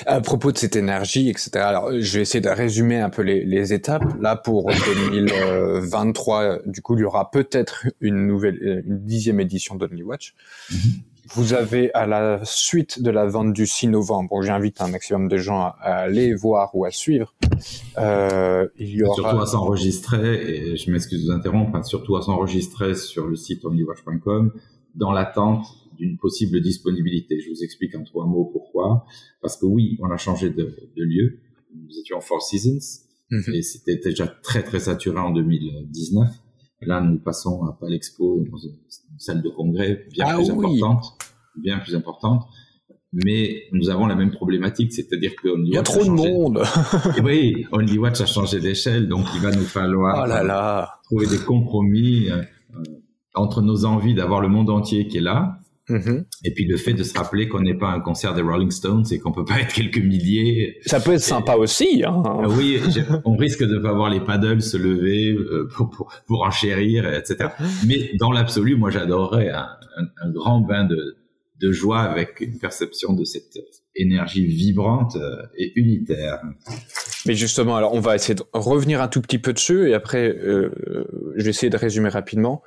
À 0.06 0.22
propos 0.22 0.52
de 0.52 0.58
cette 0.58 0.76
énergie, 0.76 1.30
etc. 1.30 1.52
Alors, 1.58 1.92
je 1.98 2.18
vais 2.18 2.22
essayer 2.22 2.42
de 2.42 2.50
résumer 2.50 3.00
un 3.00 3.10
peu 3.10 3.22
les, 3.22 3.44
les 3.46 3.74
étapes. 3.74 4.04
Là, 4.20 4.36
pour 4.36 4.70
2023, 4.70 6.60
du 6.66 6.82
coup, 6.82 6.96
il 6.96 7.02
y 7.02 7.06
aura 7.06 7.32
peut-être 7.32 7.86
une 8.02 8.28
nouvelle, 8.28 8.84
une 8.86 9.00
dixième 9.00 9.40
édition 9.40 9.76
d'Only 9.76 10.04
Watch. 10.04 10.36
Mm-hmm. 10.72 11.02
Vous 11.36 11.54
avez 11.54 11.92
à 11.94 12.06
la 12.06 12.42
suite 12.44 13.02
de 13.02 13.10
la 13.10 13.26
vente 13.26 13.54
du 13.54 13.66
6 13.66 13.88
novembre, 13.88 14.42
j'invite 14.42 14.82
un 14.82 14.90
maximum 14.90 15.30
de 15.30 15.38
gens 15.38 15.62
à, 15.62 15.72
aller 15.80 16.36
voir 16.36 16.76
ou 16.76 16.84
à 16.84 16.92
suivre. 16.92 17.34
Euh, 17.98 18.68
il 18.78 18.90
y 18.90 19.04
aura... 19.04 19.16
Surtout 19.16 19.40
à 19.40 19.46
s'enregistrer, 19.46 20.74
et 20.74 20.76
je 20.76 20.92
m'excuse 20.92 21.26
de 21.26 21.32
vous 21.32 21.32
interrompre, 21.32 21.78
hein, 21.78 21.84
surtout 21.84 22.18
à 22.18 22.22
s'enregistrer 22.22 22.94
sur 22.96 23.28
le 23.28 23.38
site 23.38 23.64
onlywatch.com 23.64 24.52
dans 24.96 25.12
l'attente 25.12 25.66
d'une 26.04 26.18
possible 26.18 26.62
disponibilité. 26.62 27.40
Je 27.40 27.50
vous 27.50 27.64
explique 27.64 27.96
en 27.96 28.04
trois 28.04 28.26
mots 28.26 28.50
pourquoi. 28.52 29.06
Parce 29.42 29.58
que 29.58 29.66
oui, 29.66 29.98
on 30.02 30.12
a 30.12 30.18
changé 30.18 30.50
de, 30.50 30.64
de 30.98 31.04
lieu. 31.04 31.40
Nous 31.76 31.98
étions 32.00 32.20
Four 32.22 32.42
Seasons 32.42 33.06
mm-hmm. 33.32 33.56
et 33.56 33.62
c'était 33.62 33.98
déjà 33.98 34.28
très 34.28 34.64
très 34.64 34.80
saturé 34.80 35.20
en 35.20 35.32
2019. 35.32 36.30
Là, 36.82 37.00
nous 37.00 37.18
passons 37.18 37.64
à 37.64 37.78
Palexpo, 37.80 38.46
dans 38.52 38.58
une 38.58 38.76
salle 39.18 39.42
de 39.42 39.50
congrès 39.50 40.06
bien 40.12 40.26
ah 40.28 40.36
plus 40.36 40.50
importante, 40.50 41.06
bien 41.56 41.80
plus 41.80 41.96
importante. 41.96 42.44
Mais 43.14 43.64
nous 43.72 43.90
avons 43.90 44.08
la 44.08 44.16
même 44.16 44.32
problématique, 44.32 44.92
c'est-à-dire 44.92 45.34
que 45.36 45.48
il 45.64 45.74
y 45.74 45.78
a 45.78 45.84
trop 45.84 46.04
de 46.04 46.10
monde. 46.10 46.64
et 47.18 47.22
oui, 47.24 47.66
Only 47.72 47.98
Watch 48.00 48.20
a 48.22 48.26
changé 48.26 48.60
d'échelle, 48.60 49.08
donc 49.08 49.28
il 49.36 49.42
va 49.42 49.52
nous 49.52 49.64
falloir 49.64 50.26
oh 50.28 50.94
trouver 51.04 51.28
des 51.28 51.38
compromis 51.38 52.30
euh, 52.30 52.42
entre 53.36 53.62
nos 53.62 53.86
envies 53.86 54.16
d'avoir 54.16 54.42
le 54.42 54.50
monde 54.50 54.70
entier 54.70 55.08
qui 55.08 55.18
est 55.18 55.22
là 55.22 55.63
Mm-hmm. 55.90 56.26
Et 56.46 56.54
puis 56.54 56.66
le 56.66 56.78
fait 56.78 56.94
de 56.94 57.04
se 57.04 57.14
rappeler 57.18 57.50
qu'on 57.50 57.60
n'est 57.60 57.78
pas 57.78 57.90
un 57.90 58.00
concert 58.00 58.34
des 58.34 58.42
Rolling 58.42 58.72
Stones 58.72 59.06
et 59.12 59.20
qu'on 59.20 59.34
peut 59.34 59.44
pas 59.44 59.60
être 59.60 59.74
quelques 59.74 59.98
milliers. 59.98 60.78
Ça 60.86 61.00
peut 61.00 61.14
être 61.14 61.22
sympa 61.22 61.56
aussi. 61.56 62.04
Hein. 62.06 62.24
Ah 62.26 62.48
oui, 62.48 62.80
on 63.26 63.36
risque 63.36 63.64
de 63.64 63.78
pas 63.80 63.94
voir 63.94 64.10
les 64.10 64.22
paddles 64.22 64.62
se 64.62 64.78
lever 64.78 65.32
euh, 65.32 65.68
pour, 65.76 65.90
pour, 65.90 66.14
pour 66.26 66.44
enchérir, 66.44 67.12
etc. 67.14 67.50
Mais 67.86 68.12
dans 68.18 68.32
l'absolu, 68.32 68.76
moi 68.76 68.92
j'adorerais 68.92 69.50
un, 69.50 69.68
un, 70.22 70.32
grand 70.32 70.62
bain 70.62 70.86
de, 70.86 71.18
de 71.60 71.72
joie 71.72 72.00
avec 72.00 72.40
une 72.40 72.60
perception 72.60 73.14
de 73.14 73.26
cette 73.26 73.58
énergie 73.96 74.46
vibrante 74.46 75.18
euh, 75.18 75.44
et 75.58 75.78
unitaire. 75.78 76.42
Mais 77.26 77.36
justement, 77.36 77.76
alors 77.76 77.94
on 77.94 78.00
va 78.00 78.16
essayer 78.16 78.36
de 78.36 78.44
revenir 78.54 79.02
un 79.02 79.08
tout 79.10 79.22
petit 79.22 79.40
peu 79.40 79.54
dessus 79.54 79.90
et 79.90 79.94
après 79.94 80.30
euh, 80.30 80.72
je 81.36 81.44
vais 81.44 81.50
essayer 81.50 81.70
de 81.70 81.78
résumer 81.78 82.10
rapidement. 82.10 82.64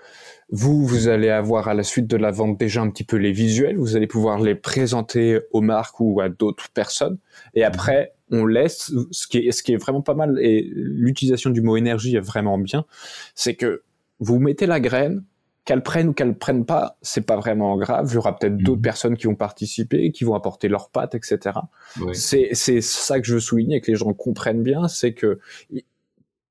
Vous, 0.51 0.87
vous 0.87 1.09
allez 1.09 1.29
avoir 1.29 1.69
à 1.69 1.75
la 1.75 1.83
suite 1.83 2.07
de 2.07 2.17
la 2.17 2.31
vente 2.31 2.59
déjà 2.59 2.81
un 2.81 2.91
petit 2.91 3.05
peu 3.05 3.17
les 3.17 3.33
visuels, 3.33 3.77
vous 3.77 3.97
allez 3.97 4.07
pouvoir 4.07 4.39
les 4.39 4.55
présenter 4.55 5.41
aux 5.53 5.61
marques 5.61 5.99
ou 5.99 6.21
à 6.21 6.29
d'autres 6.29 6.69
personnes. 6.71 7.19
Et 7.55 7.65
après, 7.65 8.13
on 8.31 8.47
laisse, 8.47 8.93
ce 9.11 9.27
qui 9.27 9.39
est, 9.39 9.51
ce 9.51 9.63
qui 9.63 9.73
est 9.73 9.77
vraiment 9.77 10.03
pas 10.03 10.15
mal, 10.15 10.39
et 10.41 10.71
l'utilisation 10.73 11.51
du 11.51 11.63
mot 11.63 11.77
énergie 11.77 12.15
est 12.17 12.21
vraiment 12.21 12.59
bien, 12.59 12.85
c'est 13.35 13.55
que 13.55 13.83
vous 14.21 14.39
mettez 14.39 14.67
la 14.67 14.79
graine, 14.79 15.25
qu'elle 15.65 15.83
prenne 15.83 16.09
ou 16.09 16.13
qu'elle 16.13 16.39
prenne 16.39 16.65
pas, 16.65 16.97
c'est 17.03 17.27
pas 17.27 17.37
vraiment 17.37 17.77
grave. 17.77 18.07
Il 18.11 18.15
y 18.15 18.17
aura 18.17 18.39
peut-être 18.39 18.57
d'autres 18.57 18.79
mhm. 18.79 18.83
personnes 18.83 19.17
qui 19.17 19.27
vont 19.27 19.35
participer, 19.35 20.13
qui 20.13 20.23
vont 20.23 20.35
apporter 20.35 20.69
leurs 20.69 20.91
pattes, 20.91 21.17
etc. 21.17 21.59
C'est, 22.13 22.51
c'est 22.53 22.81
ça 22.81 23.19
que 23.19 23.27
je 23.27 23.35
veux 23.35 23.41
souligner, 23.41 23.81
que 23.81 23.91
les 23.91 23.97
gens 23.97 24.13
comprennent 24.13 24.63
bien, 24.63 24.87
c'est 24.87 25.13
que 25.13 25.41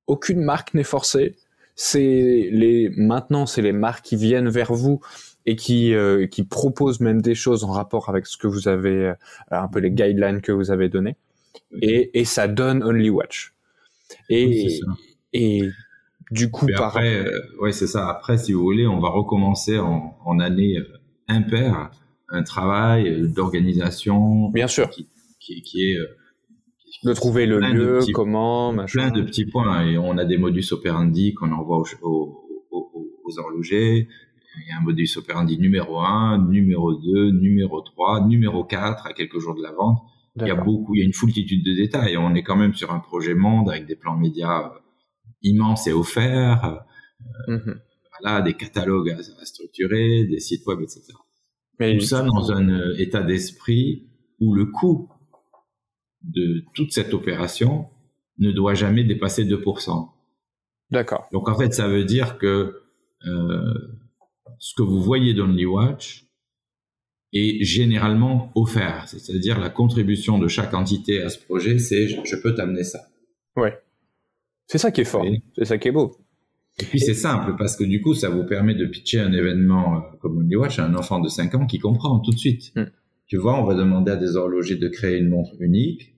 aucune 0.06 0.42
marque 0.42 0.74
n'est 0.74 0.84
forcée 0.84 1.36
c'est 1.76 2.50
les 2.52 2.90
maintenant 2.96 3.46
c'est 3.46 3.62
les 3.62 3.74
marques 3.74 4.06
qui 4.06 4.16
viennent 4.16 4.50
vers 4.50 4.74
vous 4.74 5.02
et 5.46 5.56
qui 5.56 5.94
euh, 5.94 6.26
qui 6.26 6.44
proposent 6.44 7.02
même 7.02 7.22
des 7.22 7.36
choses 7.36 7.64
en 7.64 7.72
rapport 7.72 8.10
avec 8.10 8.26
ce 8.26 8.38
que 8.38 8.48
vous 8.48 8.68
avez 8.68 9.08
euh, 9.08 9.14
un 9.52 9.68
peu 9.68 9.80
les 9.80 9.92
guidelines 9.92 10.42
que 10.42 10.52
vous 10.52 10.72
avez 10.72 10.90
donné 10.90 11.18
et, 11.82 12.18
et 12.20 12.26
ça 12.26 12.48
donne 12.48 12.82
Only 12.84 13.10
Watch. 13.10 13.54
Et 14.30 14.80
et 15.34 15.64
du 16.32 16.50
coup 16.50 16.68
après 16.78 17.26
euh, 17.26 17.30
ouais 17.62 17.74
c'est 17.74 17.88
ça. 17.88 18.10
Après 18.10 18.38
si 18.38 18.54
vous 18.54 18.62
voulez 18.62 18.88
on 18.88 19.00
va 19.00 19.10
recommencer 19.10 19.78
en, 19.78 20.18
en 20.24 20.40
année 20.40 20.78
impaire 21.28 21.92
un 22.30 22.44
travail 22.44 23.30
d'organisation 23.34 24.50
bien 24.50 24.68
sûr. 24.68 24.90
qui, 24.90 25.10
qui, 25.40 25.62
qui 25.62 25.92
est 25.92 25.98
de 27.04 27.14
trouver 27.14 27.46
le 27.46 27.60
lieu, 27.60 28.00
comment, 28.14 28.74
machin. 28.74 29.10
Plein 29.10 29.12
de 29.12 29.22
petits 29.22 29.46
points. 29.46 29.86
Et 29.86 29.98
on 29.98 30.18
a 30.18 30.26
des 30.26 30.38
modus 30.38 30.72
operandi 30.72 31.34
qu'on 31.34 31.52
envoie 31.52 31.84
aux, 32.02 32.48
aux, 32.72 33.40
horlogers. 33.40 34.08
Il 34.58 34.70
y 34.70 34.72
a 34.72 34.78
un 34.78 34.82
modus 34.82 35.18
operandi 35.18 35.60
numéro 35.60 36.00
1, 36.00 36.48
numéro 36.48 36.94
2, 36.94 37.32
numéro 37.32 37.82
3, 37.82 38.26
numéro 38.28 38.64
4 38.64 39.08
à 39.08 39.14
quelques 39.14 39.40
jours 39.40 39.56
de 39.56 39.62
la 39.62 39.74
vente. 39.74 40.00
Il 40.38 40.48
y 40.48 40.52
a 40.52 40.56
beaucoup, 40.56 40.96
il 40.96 41.00
y 41.00 41.02
a 41.02 41.06
une 41.06 41.14
foultitude 41.14 41.64
de 41.64 41.74
détails. 41.74 42.18
On 42.18 42.36
est 42.36 42.44
quand 42.44 42.58
même 42.58 42.74
sur 42.74 42.92
un 42.92 43.00
projet 43.00 43.36
monde 43.36 43.70
avec 43.70 43.86
des 43.86 43.96
plans 43.96 44.18
médias 44.18 44.66
euh, 44.66 44.80
immenses 45.44 45.88
et 45.88 45.94
offerts. 45.94 46.84
Mhm. 47.48 47.80
Voilà, 48.22 48.42
des 48.42 48.54
catalogues 48.54 49.12
à, 49.12 49.46
structurer, 49.46 50.26
des 50.26 50.40
sites 50.40 50.66
web, 50.68 50.80
etc. 50.82 51.02
Mais 51.80 51.98
Tout 51.98 52.06
ça 52.06 52.24
dans 52.24 52.52
un 52.52 52.70
euh, 52.70 52.96
état 52.98 53.22
d'esprit 53.22 54.10
où 54.40 54.54
le 54.54 54.66
coût 54.66 55.10
de 56.26 56.64
toute 56.74 56.92
cette 56.92 57.14
opération 57.14 57.88
ne 58.40 58.52
doit 58.52 58.74
jamais 58.74 59.04
dépasser 59.04 59.46
2%. 59.46 60.10
D'accord. 60.92 61.28
Donc 61.32 61.50
en 61.50 61.58
fait, 61.58 61.74
ça 61.74 61.88
veut 61.88 62.04
dire 62.04 62.38
que 62.38 62.82
euh, 63.26 63.74
ce 64.60 64.74
que 64.76 64.84
vous 64.84 65.02
voyez 65.02 65.34
dans 65.34 65.50
Watch 65.50 66.26
est 67.34 67.64
généralement 67.64 68.52
offert. 68.56 69.06
C'est-à-dire 69.08 69.60
la 69.60 69.70
contribution 69.70 70.38
de 70.38 70.48
chaque 70.48 70.74
entité 70.74 71.22
à 71.22 71.30
ce 71.30 71.40
projet, 71.40 71.80
c'est 71.80 72.08
je, 72.08 72.36
peux 72.42 72.54
t'amener 72.54 72.84
ça. 72.84 73.00
Ouais. 73.56 73.78
C'est 74.68 74.78
ça 74.78 74.92
qui 74.92 75.02
est 75.02 75.06
fort. 75.06 75.26
C'est 75.56 75.66
ça 75.66 75.78
qui 75.78 75.90
est 75.90 75.92
beau. 75.92 76.18
Et 76.80 76.86
puis 76.86 77.00
c'est 77.00 77.14
simple 77.14 77.56
parce 77.58 77.78
que 77.78 77.84
du 77.84 78.02
coup, 78.02 78.14
ça 78.14 78.30
vous 78.30 78.46
permet 78.46 78.76
de 78.76 78.86
pitcher 78.86 79.20
un 79.20 79.32
événement 79.32 79.96
euh, 79.96 80.00
comme 80.20 80.48
Watch 80.56 80.80
à 80.80 80.86
un 80.86 80.96
enfant 80.96 81.20
de 81.20 81.30
5 81.30 81.56
ans 81.56 81.66
qui 81.66 81.80
comprend 81.80 82.20
tout 82.20 82.32
de 82.32 82.38
suite. 82.38 82.74
Hmm. 82.76 82.86
Tu 83.28 83.38
vois, 83.38 83.60
on 83.60 83.66
va 83.66 83.76
demander 83.76 84.12
à 84.12 84.18
des 84.18 84.36
horlogers 84.36 84.76
de 84.76 84.88
créer 84.88 85.18
une 85.18 85.30
montre 85.30 85.52
unique. 85.60 86.15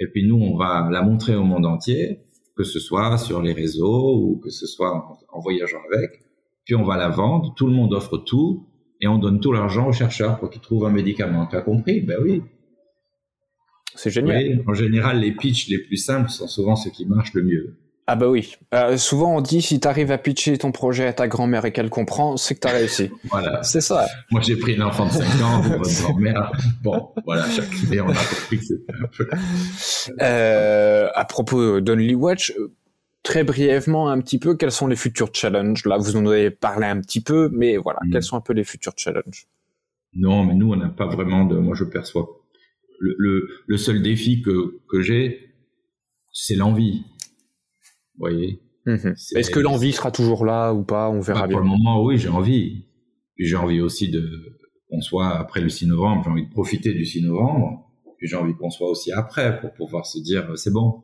Et 0.00 0.06
puis 0.06 0.26
nous, 0.26 0.36
on 0.36 0.56
va 0.56 0.88
la 0.90 1.02
montrer 1.02 1.36
au 1.36 1.44
monde 1.44 1.66
entier, 1.66 2.20
que 2.56 2.64
ce 2.64 2.80
soit 2.80 3.18
sur 3.18 3.42
les 3.42 3.52
réseaux 3.52 4.16
ou 4.16 4.40
que 4.42 4.50
ce 4.50 4.66
soit 4.66 5.18
en, 5.30 5.40
voyageant 5.40 5.80
avec. 5.92 6.22
Puis 6.64 6.74
on 6.74 6.84
va 6.84 6.96
la 6.96 7.10
vendre, 7.10 7.54
tout 7.54 7.66
le 7.66 7.72
monde 7.72 7.92
offre 7.92 8.16
tout, 8.18 8.66
et 9.00 9.08
on 9.08 9.18
donne 9.18 9.40
tout 9.40 9.52
l'argent 9.52 9.88
aux 9.88 9.92
chercheurs 9.92 10.38
pour 10.38 10.50
qu'ils 10.50 10.62
trouvent 10.62 10.86
un 10.86 10.90
médicament. 10.90 11.46
Tu 11.46 11.56
as 11.56 11.62
compris? 11.62 12.00
Ben 12.00 12.18
oui. 12.22 12.42
C'est 13.94 14.10
génial. 14.10 14.62
en 14.66 14.74
général, 14.74 15.20
les 15.20 15.32
pitchs 15.32 15.68
les 15.68 15.78
plus 15.78 15.96
simples 15.96 16.30
sont 16.30 16.48
souvent 16.48 16.76
ceux 16.76 16.90
qui 16.90 17.06
marchent 17.06 17.34
le 17.34 17.42
mieux. 17.42 17.76
Ah 18.12 18.16
bah 18.16 18.28
oui. 18.28 18.56
Euh, 18.74 18.96
souvent 18.96 19.36
on 19.36 19.40
dit 19.40 19.62
si 19.62 19.78
tu 19.78 19.86
arrives 19.86 20.10
à 20.10 20.18
pitcher 20.18 20.58
ton 20.58 20.72
projet 20.72 21.06
à 21.06 21.12
ta 21.12 21.28
grand-mère 21.28 21.64
et 21.64 21.70
qu'elle 21.70 21.90
comprend, 21.90 22.36
c'est 22.36 22.56
que 22.56 22.60
tu 22.60 22.66
as 22.66 22.72
réussi. 22.72 23.08
voilà. 23.30 23.62
C'est 23.62 23.80
ça. 23.80 24.04
Moi 24.32 24.40
j'ai 24.40 24.56
pris 24.56 24.74
une 24.74 24.82
enfant 24.82 25.06
de 25.06 25.12
5 25.12 25.22
ans, 25.44 25.60
votre 25.60 26.02
grand-mère. 26.02 26.50
Bon, 26.82 27.10
voilà, 27.24 27.48
chaque 27.48 27.72
idée 27.84 28.00
on 28.00 28.08
a 28.08 28.14
compris 28.14 28.58
que 28.58 28.64
c'était 28.64 28.92
un 29.00 29.06
peu... 29.16 29.30
Euh, 30.22 31.08
à 31.14 31.24
propos 31.24 31.80
d'Only 31.80 32.16
Watch, 32.16 32.52
très 33.22 33.44
brièvement 33.44 34.10
un 34.10 34.20
petit 34.20 34.40
peu, 34.40 34.56
quels 34.56 34.72
sont 34.72 34.88
les 34.88 34.96
futurs 34.96 35.30
challenges? 35.32 35.86
Là 35.86 35.96
vous 35.96 36.16
en 36.16 36.26
avez 36.26 36.50
parlé 36.50 36.88
un 36.88 37.00
petit 37.00 37.20
peu, 37.20 37.48
mais 37.52 37.76
voilà, 37.76 38.00
mm. 38.02 38.10
quels 38.10 38.24
sont 38.24 38.36
un 38.36 38.40
peu 38.40 38.54
les 38.54 38.64
futurs 38.64 38.94
challenges? 38.96 39.46
Non, 40.14 40.42
mais 40.42 40.54
nous 40.54 40.72
on 40.72 40.76
n'a 40.76 40.88
pas 40.88 41.06
vraiment 41.06 41.44
de... 41.44 41.56
Moi 41.58 41.76
je 41.76 41.84
perçois... 41.84 42.26
Le, 42.98 43.14
le, 43.18 43.48
le 43.68 43.76
seul 43.78 44.02
défi 44.02 44.42
que, 44.42 44.80
que 44.90 45.00
j'ai, 45.00 45.54
c'est 46.32 46.56
l'envie 46.56 47.04
voyez. 48.20 48.62
Mhm. 48.86 49.14
Est-ce 49.34 49.50
que 49.50 49.60
l'envie 49.60 49.92
sera 49.92 50.10
toujours 50.10 50.44
là 50.44 50.72
ou 50.72 50.82
pas? 50.82 51.10
On 51.10 51.20
verra 51.20 51.42
bah, 51.42 51.46
bien. 51.48 51.56
Pour 51.56 51.64
le 51.64 51.70
moment, 51.70 52.02
oui, 52.04 52.18
j'ai 52.18 52.28
envie. 52.28 52.86
j'ai 53.38 53.56
envie 53.56 53.80
aussi 53.80 54.10
de 54.10 54.56
qu'on 54.88 55.00
soit 55.00 55.36
après 55.38 55.60
le 55.60 55.68
6 55.68 55.86
novembre. 55.86 56.22
J'ai 56.24 56.30
envie 56.30 56.46
de 56.46 56.50
profiter 56.50 56.92
du 56.92 57.04
6 57.04 57.22
novembre. 57.22 57.86
Puis 58.18 58.28
j'ai 58.28 58.36
envie 58.36 58.54
qu'on 58.54 58.70
soit 58.70 58.88
aussi 58.88 59.12
après 59.12 59.60
pour 59.60 59.72
pouvoir 59.72 60.06
se 60.06 60.18
dire 60.18 60.56
c'est 60.56 60.72
bon, 60.72 61.02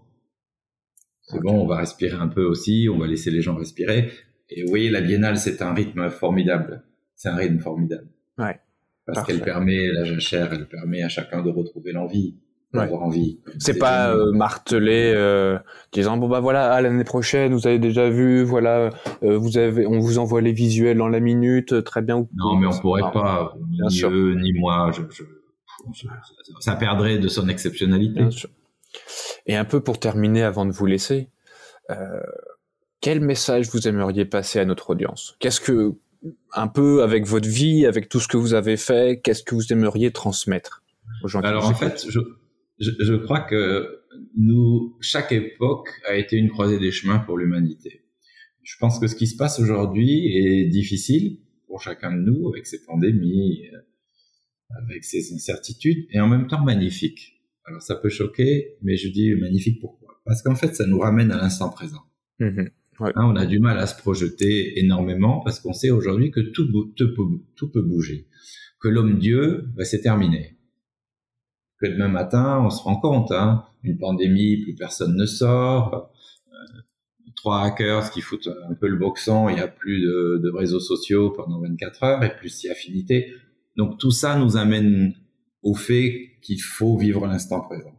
c'est 1.22 1.40
bon, 1.40 1.62
on 1.62 1.66
va 1.66 1.78
respirer 1.78 2.16
un 2.16 2.28
peu 2.28 2.44
aussi, 2.44 2.88
on 2.92 2.98
va 2.98 3.06
laisser 3.06 3.30
les 3.30 3.40
gens 3.40 3.56
respirer. 3.56 4.10
Et 4.48 4.62
vous 4.62 4.68
voyez, 4.68 4.90
la 4.90 5.00
biennale, 5.00 5.38
c'est 5.38 5.60
un 5.60 5.74
rythme 5.74 6.08
formidable. 6.10 6.84
C'est 7.16 7.28
un 7.28 7.34
rythme 7.34 7.58
formidable. 7.58 8.08
Ouais. 8.38 8.60
Parce 9.06 9.26
qu'elle 9.26 9.40
permet, 9.40 9.88
la 9.88 10.04
jachère, 10.04 10.52
elle 10.52 10.68
permet 10.68 11.02
à 11.02 11.08
chacun 11.08 11.42
de 11.42 11.50
retrouver 11.50 11.92
l'envie 11.92 12.36
envie. 12.74 13.38
C'est 13.58 13.78
pas 13.78 14.10
euh, 14.10 14.32
martelé, 14.32 15.12
euh, 15.14 15.58
disant 15.92 16.16
bon 16.16 16.28
bah 16.28 16.40
voilà 16.40 16.80
l'année 16.80 17.04
prochaine 17.04 17.52
vous 17.54 17.66
avez 17.66 17.78
déjà 17.78 18.10
vu, 18.10 18.42
voilà 18.42 18.90
euh, 19.22 19.38
vous 19.38 19.58
avez, 19.58 19.86
on 19.86 19.98
vous 19.98 20.18
envoie 20.18 20.40
les 20.40 20.52
visuels 20.52 20.98
dans 20.98 21.08
la 21.08 21.20
minute, 21.20 21.84
très 21.84 22.02
bien. 22.02 22.26
Non 22.34 22.56
mais 22.56 22.66
on 22.66 22.78
pourrait 22.78 23.10
pas, 23.12 23.54
ni 23.90 24.02
eux 24.02 24.34
ni 24.34 24.52
moi, 24.52 24.90
je, 24.92 25.02
je, 25.10 25.24
ça 26.60 26.76
perdrait 26.76 27.18
de 27.18 27.28
son 27.28 27.48
exceptionnalité. 27.48 28.24
Et 29.46 29.56
un 29.56 29.64
peu 29.64 29.80
pour 29.80 29.98
terminer 29.98 30.42
avant 30.42 30.66
de 30.66 30.72
vous 30.72 30.86
laisser, 30.86 31.30
quel 33.00 33.20
message 33.20 33.68
vous 33.70 33.86
aimeriez 33.86 34.24
passer 34.24 34.58
à 34.58 34.64
notre 34.64 34.90
audience? 34.90 35.36
Qu'est-ce 35.38 35.60
que 35.60 35.94
un 36.52 36.66
peu 36.66 37.02
avec 37.02 37.24
votre 37.26 37.48
vie, 37.48 37.86
avec 37.86 38.08
tout 38.08 38.18
ce 38.18 38.26
que 38.26 38.36
vous 38.36 38.54
avez 38.54 38.76
fait, 38.76 39.20
qu'est-ce 39.22 39.44
que 39.44 39.54
vous 39.54 39.72
aimeriez 39.72 40.10
transmettre 40.10 40.82
aux 41.22 41.28
gens 41.28 41.40
Alors 41.42 41.68
en 41.68 41.74
fait, 41.74 42.04
je, 42.08 42.18
je, 42.78 42.90
je, 42.98 43.14
crois 43.14 43.40
que 43.40 44.00
nous, 44.36 44.96
chaque 45.00 45.32
époque 45.32 45.88
a 46.08 46.16
été 46.16 46.36
une 46.36 46.48
croisée 46.48 46.78
des 46.78 46.90
chemins 46.90 47.18
pour 47.18 47.38
l'humanité. 47.38 48.02
Je 48.62 48.76
pense 48.78 48.98
que 48.98 49.06
ce 49.06 49.14
qui 49.14 49.26
se 49.26 49.36
passe 49.36 49.60
aujourd'hui 49.60 50.36
est 50.36 50.66
difficile 50.66 51.38
pour 51.66 51.80
chacun 51.80 52.12
de 52.12 52.20
nous, 52.20 52.48
avec 52.48 52.66
ces 52.66 52.84
pandémies, 52.84 53.68
euh, 53.72 53.78
avec 54.82 55.04
ces 55.04 55.32
incertitudes, 55.32 56.06
et 56.10 56.20
en 56.20 56.28
même 56.28 56.46
temps 56.46 56.62
magnifique. 56.62 57.42
Alors 57.64 57.82
ça 57.82 57.96
peut 57.96 58.08
choquer, 58.08 58.76
mais 58.82 58.96
je 58.96 59.08
dis 59.08 59.34
magnifique 59.34 59.80
pourquoi? 59.80 60.20
Parce 60.24 60.42
qu'en 60.42 60.54
fait, 60.54 60.74
ça 60.74 60.86
nous 60.86 60.98
ramène 60.98 61.30
à 61.30 61.36
l'instant 61.36 61.70
présent. 61.70 62.02
Mmh 62.40 62.64
hein, 63.00 63.12
on 63.16 63.36
a 63.36 63.46
du 63.46 63.58
mal 63.58 63.78
à 63.78 63.86
se 63.86 63.96
projeter 63.96 64.78
énormément 64.80 65.40
parce 65.40 65.60
qu'on 65.60 65.72
sait 65.72 65.90
aujourd'hui 65.90 66.30
que 66.30 66.40
tout, 66.40 66.66
tout, 66.96 67.42
tout, 67.54 67.70
peut 67.70 67.82
bouger, 67.82 68.26
que 68.80 68.88
l'homme-dieu, 68.88 69.68
bah, 69.76 69.84
c'est 69.84 70.00
terminé 70.00 70.55
que 71.80 71.86
demain 71.86 72.08
matin, 72.08 72.62
on 72.64 72.70
se 72.70 72.82
rend 72.82 72.96
compte, 72.96 73.32
hein, 73.32 73.64
une 73.82 73.98
pandémie, 73.98 74.58
plus 74.58 74.74
personne 74.74 75.16
ne 75.16 75.26
sort, 75.26 76.10
euh, 76.48 76.80
trois 77.34 77.62
hackers 77.62 78.10
qui 78.10 78.20
foutent 78.20 78.48
un 78.68 78.74
peu 78.74 78.88
le 78.88 78.96
boxon, 78.96 79.48
il 79.48 79.56
n'y 79.56 79.60
a 79.60 79.68
plus 79.68 80.00
de, 80.00 80.50
réseaux 80.56 80.80
sociaux 80.80 81.30
pendant 81.30 81.60
24 81.60 82.02
heures 82.02 82.24
et 82.24 82.34
plus 82.34 82.48
si 82.48 82.68
affinité. 82.68 83.32
Donc 83.76 83.98
tout 83.98 84.10
ça 84.10 84.38
nous 84.38 84.56
amène 84.56 85.14
au 85.62 85.74
fait 85.74 86.38
qu'il 86.42 86.60
faut 86.60 86.96
vivre 86.96 87.26
l'instant 87.26 87.60
présent. 87.60 87.92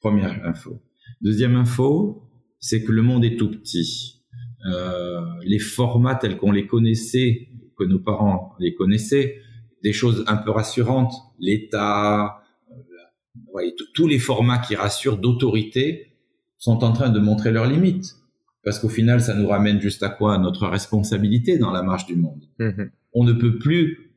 Première 0.00 0.46
info. 0.46 0.80
Deuxième 1.20 1.56
info, 1.56 2.22
c'est 2.60 2.84
que 2.84 2.92
le 2.92 3.02
monde 3.02 3.24
est 3.24 3.36
tout 3.36 3.50
petit. 3.50 4.22
Euh, 4.66 5.20
les 5.42 5.58
formats 5.58 6.14
tels 6.14 6.36
qu'on 6.36 6.52
les 6.52 6.66
connaissait, 6.66 7.48
que 7.76 7.84
nos 7.84 7.98
parents 7.98 8.54
les 8.60 8.74
connaissaient, 8.74 9.40
des 9.82 9.92
choses 9.92 10.24
un 10.26 10.36
peu 10.36 10.50
rassurantes, 10.50 11.12
l'État, 11.38 12.43
tous 13.94 14.06
les 14.06 14.18
formats 14.18 14.58
qui 14.58 14.74
rassurent 14.74 15.18
d'autorité 15.18 16.16
sont 16.58 16.84
en 16.84 16.92
train 16.92 17.10
de 17.10 17.20
montrer 17.20 17.52
leurs 17.52 17.66
limites. 17.66 18.16
Parce 18.62 18.78
qu'au 18.78 18.88
final, 18.88 19.20
ça 19.20 19.34
nous 19.34 19.46
ramène 19.46 19.80
juste 19.80 20.02
à 20.02 20.08
quoi? 20.08 20.38
Notre 20.38 20.66
responsabilité 20.66 21.58
dans 21.58 21.70
la 21.70 21.82
marche 21.82 22.06
du 22.06 22.16
monde. 22.16 22.42
Mm-hmm. 22.58 22.90
On 23.12 23.24
ne 23.24 23.32
peut 23.32 23.58
plus, 23.58 24.12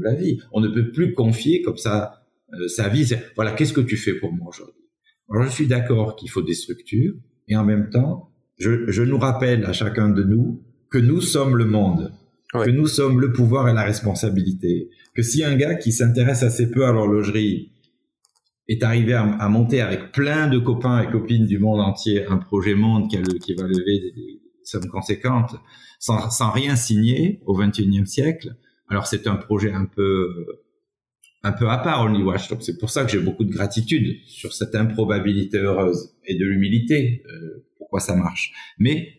la 0.00 0.14
vie, 0.14 0.38
on 0.52 0.60
ne 0.60 0.68
peut 0.68 0.90
plus 0.90 1.14
confier 1.14 1.62
comme 1.62 1.78
ça 1.78 2.26
euh, 2.52 2.68
sa 2.68 2.88
vie. 2.88 3.10
Voilà, 3.36 3.52
qu'est-ce 3.52 3.72
que 3.72 3.80
tu 3.80 3.96
fais 3.96 4.14
pour 4.14 4.32
moi 4.32 4.48
aujourd'hui? 4.48 4.84
Alors, 5.30 5.44
je 5.44 5.50
suis 5.50 5.66
d'accord 5.66 6.16
qu'il 6.16 6.28
faut 6.28 6.42
des 6.42 6.54
structures, 6.54 7.14
et 7.48 7.56
en 7.56 7.64
même 7.64 7.88
temps, 7.90 8.30
je, 8.58 8.90
je, 8.90 9.02
nous 9.02 9.18
rappelle 9.18 9.64
à 9.64 9.72
chacun 9.72 10.10
de 10.10 10.22
nous 10.22 10.62
que 10.90 10.98
nous 10.98 11.20
sommes 11.20 11.56
le 11.56 11.64
monde, 11.64 12.12
que 12.52 12.70
nous 12.70 12.86
sommes 12.86 13.20
le 13.20 13.32
pouvoir 13.32 13.68
et 13.68 13.72
la 13.72 13.82
responsabilité, 13.82 14.90
que 15.14 15.22
si 15.22 15.44
un 15.44 15.56
gars 15.56 15.74
qui 15.74 15.92
s'intéresse 15.92 16.42
assez 16.42 16.70
peu 16.70 16.84
à 16.84 16.92
l'horlogerie 16.92 17.72
est 18.68 18.82
arrivé 18.82 19.14
à, 19.14 19.48
monter 19.48 19.80
avec 19.80 20.12
plein 20.12 20.46
de 20.46 20.58
copains 20.58 21.02
et 21.02 21.10
copines 21.10 21.46
du 21.46 21.58
monde 21.58 21.80
entier 21.80 22.26
un 22.26 22.36
projet 22.36 22.74
monde 22.74 23.08
qui, 23.08 23.16
va 23.54 23.66
lever 23.66 23.98
des, 24.00 24.40
sommes 24.62 24.88
conséquentes 24.88 25.56
sans, 25.98 26.30
sans, 26.30 26.50
rien 26.50 26.76
signer 26.76 27.40
au 27.46 27.60
21e 27.60 28.06
siècle, 28.06 28.54
alors 28.88 29.06
c'est 29.06 29.26
un 29.26 29.36
projet 29.36 29.72
un 29.72 29.86
peu 29.86 30.46
un 31.42 31.52
peu 31.52 31.68
à 31.68 31.78
part 31.78 32.04
Only 32.04 32.22
Watch. 32.22 32.48
Donc 32.48 32.62
c'est 32.62 32.78
pour 32.78 32.90
ça 32.90 33.04
que 33.04 33.10
j'ai 33.10 33.20
beaucoup 33.20 33.44
de 33.44 33.52
gratitude 33.52 34.18
sur 34.26 34.52
cette 34.52 34.74
improbabilité 34.74 35.58
heureuse 35.58 36.14
et 36.26 36.36
de 36.36 36.44
l'humilité 36.44 37.22
euh, 37.28 37.66
pourquoi 37.78 38.00
ça 38.00 38.14
marche. 38.14 38.52
Mais 38.78 39.14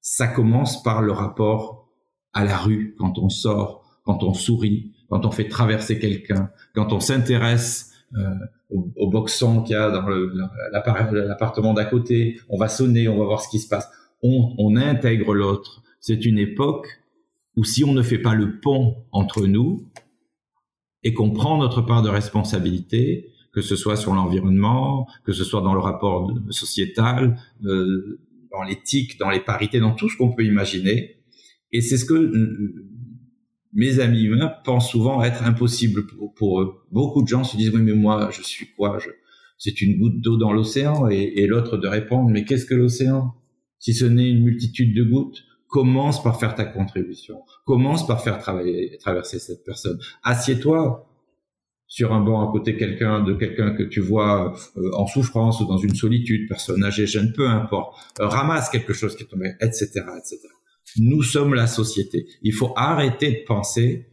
ça 0.00 0.26
commence 0.26 0.82
par 0.82 1.02
le 1.02 1.12
rapport 1.12 1.81
à 2.32 2.44
la 2.44 2.56
rue 2.56 2.94
quand 2.98 3.18
on 3.18 3.28
sort, 3.28 3.84
quand 4.04 4.22
on 4.22 4.34
sourit, 4.34 4.92
quand 5.08 5.26
on 5.26 5.30
fait 5.30 5.48
traverser 5.48 5.98
quelqu'un, 5.98 6.50
quand 6.74 6.92
on 6.92 7.00
s'intéresse 7.00 7.92
euh, 8.16 8.34
au, 8.70 8.90
au, 8.96 9.10
boxon 9.10 9.62
qu'il 9.62 9.74
y 9.74 9.78
a 9.78 9.90
dans 9.90 10.06
l'appartement 10.72 11.74
d'à 11.74 11.84
côté, 11.84 12.40
on 12.48 12.58
va 12.58 12.68
sonner, 12.68 13.08
on 13.08 13.18
va 13.18 13.24
voir 13.24 13.42
ce 13.42 13.48
qui 13.48 13.58
se 13.58 13.68
passe. 13.68 13.88
On, 14.22 14.54
on 14.58 14.76
intègre 14.76 15.34
l'autre. 15.34 15.82
C'est 16.00 16.24
une 16.24 16.38
époque 16.38 16.86
où 17.56 17.64
si 17.64 17.84
on 17.84 17.92
ne 17.92 18.02
fait 18.02 18.18
pas 18.18 18.34
le 18.34 18.60
pont 18.60 19.04
entre 19.12 19.46
nous 19.46 19.88
et 21.02 21.12
qu'on 21.14 21.30
prend 21.30 21.58
notre 21.58 21.82
part 21.82 22.02
de 22.02 22.08
responsabilité, 22.08 23.30
que 23.52 23.60
ce 23.60 23.76
soit 23.76 23.96
sur 23.96 24.14
l'environnement, 24.14 25.06
que 25.24 25.32
ce 25.32 25.44
soit 25.44 25.60
dans 25.60 25.74
le 25.74 25.80
rapport 25.80 26.32
sociétal, 26.50 27.38
euh, 27.64 28.20
dans 28.50 28.62
l'éthique, 28.62 29.18
dans 29.18 29.30
les 29.30 29.40
parités, 29.40 29.80
dans 29.80 29.94
tout 29.94 30.08
ce 30.08 30.16
qu'on 30.16 30.32
peut 30.32 30.44
imaginer. 30.44 31.21
Et 31.72 31.80
c'est 31.80 31.96
ce 31.96 32.04
que 32.04 32.30
mes 33.72 34.00
amis 34.00 34.22
humains 34.22 34.52
pensent 34.64 34.90
souvent 34.90 35.22
être 35.22 35.42
impossible 35.44 36.06
pour, 36.36 36.60
eux. 36.60 36.74
Beaucoup 36.90 37.22
de 37.22 37.28
gens 37.28 37.44
se 37.44 37.56
disent 37.56 37.70
oui 37.70 37.82
mais 37.82 37.94
moi 37.94 38.30
je 38.30 38.42
suis 38.42 38.66
quoi? 38.76 38.98
C'est 39.58 39.80
une 39.80 39.98
goutte 39.98 40.20
d'eau 40.20 40.36
dans 40.36 40.52
l'océan 40.52 41.08
et, 41.08 41.32
et 41.36 41.46
l'autre 41.46 41.78
de 41.78 41.88
répondre 41.88 42.30
mais 42.30 42.44
qu'est-ce 42.44 42.66
que 42.66 42.74
l'océan? 42.74 43.34
Si 43.78 43.94
ce 43.94 44.04
n'est 44.04 44.28
une 44.28 44.44
multitude 44.44 44.94
de 44.94 45.02
gouttes, 45.02 45.44
commence 45.72 46.22
par 46.22 46.38
faire 46.38 46.54
ta 46.54 46.64
contribution. 46.66 47.42
Commence 47.64 48.06
par 48.06 48.22
faire 48.22 48.38
travailler, 48.38 48.96
traverser 48.98 49.38
cette 49.38 49.64
personne. 49.64 49.98
Assieds-toi 50.22 51.08
sur 51.86 52.12
un 52.12 52.20
banc 52.20 52.48
à 52.48 52.52
côté 52.52 52.76
quelqu'un 52.76 53.22
de 53.22 53.34
quelqu'un 53.34 53.74
que 53.74 53.82
tu 53.82 54.00
vois 54.00 54.54
euh, 54.76 54.90
en 54.94 55.06
souffrance 55.06 55.60
ou 55.60 55.66
dans 55.66 55.78
une 55.78 55.94
solitude, 55.94 56.48
personne 56.48 56.84
âgée, 56.84 57.06
jeune, 57.06 57.32
peu 57.34 57.48
importe. 57.48 57.98
Euh, 58.20 58.28
ramasse 58.28 58.70
quelque 58.70 58.92
chose 58.92 59.16
qui 59.16 59.24
est 59.24 59.26
tombé, 59.26 59.52
etc., 59.60 59.86
etc. 60.16 60.38
Nous 60.98 61.22
sommes 61.22 61.54
la 61.54 61.66
société. 61.66 62.26
Il 62.42 62.52
faut 62.52 62.72
arrêter 62.76 63.30
de 63.32 63.44
penser 63.46 64.06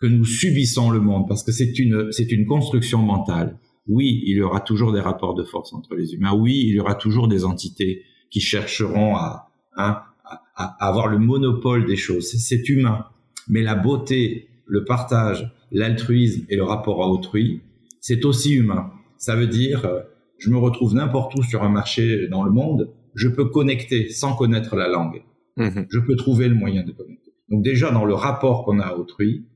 que 0.00 0.06
nous 0.06 0.24
subissons 0.24 0.90
le 0.90 1.00
monde 1.00 1.26
parce 1.28 1.42
que 1.42 1.52
c'est 1.52 1.78
une, 1.78 2.12
c'est 2.12 2.30
une 2.30 2.46
construction 2.46 3.02
mentale. 3.02 3.58
Oui, 3.86 4.22
il 4.26 4.36
y 4.36 4.42
aura 4.42 4.60
toujours 4.60 4.92
des 4.92 5.00
rapports 5.00 5.34
de 5.34 5.44
force 5.44 5.72
entre 5.72 5.94
les 5.94 6.14
humains. 6.14 6.34
Oui, 6.34 6.64
il 6.66 6.74
y 6.74 6.80
aura 6.80 6.94
toujours 6.94 7.26
des 7.26 7.44
entités 7.44 8.02
qui 8.30 8.40
chercheront 8.40 9.16
à, 9.16 9.50
hein, 9.76 10.02
à, 10.24 10.42
à 10.56 10.88
avoir 10.88 11.08
le 11.08 11.18
monopole 11.18 11.86
des 11.86 11.96
choses. 11.96 12.28
C'est 12.28 12.68
humain. 12.68 13.06
Mais 13.48 13.62
la 13.62 13.74
beauté, 13.74 14.48
le 14.66 14.84
partage, 14.84 15.50
l'altruisme 15.72 16.44
et 16.48 16.56
le 16.56 16.64
rapport 16.64 17.02
à 17.02 17.08
autrui, 17.08 17.62
c'est 18.00 18.24
aussi 18.24 18.52
humain. 18.54 18.92
Ça 19.16 19.34
veut 19.34 19.46
dire, 19.46 19.84
euh, 19.84 20.00
je 20.38 20.50
me 20.50 20.58
retrouve 20.58 20.94
n'importe 20.94 21.34
où 21.34 21.42
sur 21.42 21.62
un 21.62 21.68
marché 21.68 22.28
dans 22.28 22.44
le 22.44 22.50
monde, 22.50 22.92
je 23.14 23.28
peux 23.28 23.46
connecter 23.46 24.10
sans 24.10 24.36
connaître 24.36 24.76
la 24.76 24.88
langue. 24.88 25.22
Mhm. 25.58 25.86
Je 25.90 25.98
peux 25.98 26.16
trouver 26.16 26.48
le 26.48 26.54
moyen 26.54 26.82
de 26.82 26.92
connecter. 26.92 27.32
Donc 27.50 27.62
déjà, 27.62 27.90
dans 27.90 28.04
le 28.04 28.14
rapport 28.14 28.64
qu'on 28.64 28.78
a 28.78 28.86
à 28.86 28.96
autrui, 28.96 29.46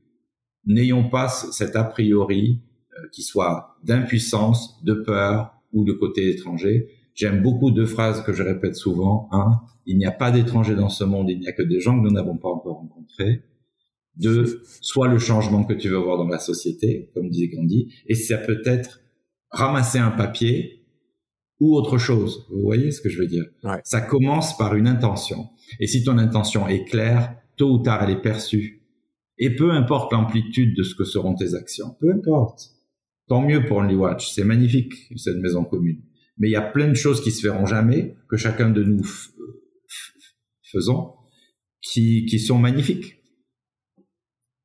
n'ayons 0.65 1.09
pas 1.09 1.27
cet 1.29 1.75
a 1.75 1.83
priori 1.83 2.61
euh, 2.97 3.07
qui 3.11 3.23
soit 3.23 3.77
d'impuissance, 3.83 4.83
de 4.83 4.93
peur 4.93 5.55
ou 5.71 5.83
de 5.83 5.93
côté 5.93 6.29
étranger, 6.29 6.89
J'aime 7.13 7.43
beaucoup 7.43 7.71
deux 7.71 7.85
phrases 7.85 8.23
que 8.23 8.33
je 8.33 8.41
répète 8.41 8.75
souvent. 8.75 9.29
Un, 9.31 9.61
il 9.85 9.97
n'y 9.97 10.05
a 10.05 10.11
pas 10.11 10.31
d'étrangers 10.31 10.75
dans 10.75 10.89
ce 10.89 11.03
monde, 11.03 11.29
il 11.29 11.39
n'y 11.39 11.47
a 11.47 11.51
que 11.51 11.61
des 11.61 11.79
gens 11.79 11.97
que 11.97 12.03
nous 12.03 12.13
n'avons 12.13 12.37
pas 12.37 12.49
encore 12.49 12.77
rencontrés. 12.77 13.43
Deux, 14.15 14.61
soit 14.81 15.07
le 15.07 15.19
changement 15.19 15.63
que 15.63 15.73
tu 15.73 15.89
veux 15.89 15.97
voir 15.97 16.17
dans 16.17 16.27
la 16.27 16.39
société, 16.39 17.11
comme 17.13 17.29
disait 17.29 17.47
Gandhi, 17.47 17.93
et 18.07 18.15
ça 18.15 18.37
peut 18.37 18.61
être 18.65 19.01
ramasser 19.49 19.99
un 19.99 20.11
papier 20.11 20.85
ou 21.59 21.75
autre 21.75 21.97
chose. 21.97 22.47
Vous 22.51 22.61
voyez 22.61 22.91
ce 22.91 23.01
que 23.01 23.09
je 23.09 23.19
veux 23.19 23.27
dire? 23.27 23.45
Ça 23.83 24.01
commence 24.01 24.57
par 24.57 24.75
une 24.75 24.87
intention. 24.87 25.49
Et 25.79 25.87
si 25.87 26.03
ton 26.03 26.17
intention 26.17 26.67
est 26.67 26.85
claire, 26.85 27.35
tôt 27.57 27.71
ou 27.71 27.77
tard 27.79 28.03
elle 28.03 28.11
est 28.11 28.21
perçue. 28.21 28.81
Et 29.37 29.55
peu 29.55 29.71
importe 29.71 30.11
l'amplitude 30.13 30.75
de 30.75 30.83
ce 30.83 30.95
que 30.95 31.03
seront 31.03 31.35
tes 31.35 31.55
actions, 31.55 31.95
peu 31.99 32.11
importe. 32.11 32.71
Tant 33.27 33.41
mieux 33.41 33.65
pour 33.65 33.77
Only 33.77 33.95
Watch, 33.95 34.31
c'est 34.31 34.43
magnifique 34.43 34.93
cette 35.15 35.37
maison 35.37 35.63
commune. 35.63 36.01
Mais 36.37 36.49
il 36.49 36.51
y 36.51 36.57
a 36.57 36.61
plein 36.61 36.87
de 36.87 36.93
choses 36.93 37.21
qui 37.21 37.31
se 37.31 37.47
feront 37.47 37.65
jamais, 37.65 38.15
que 38.29 38.37
chacun 38.37 38.69
de 38.69 38.83
nous 38.83 39.05
faisons, 40.63 41.13
qui, 41.81 42.25
qui 42.25 42.39
sont 42.39 42.57
magnifiques. 42.57 43.17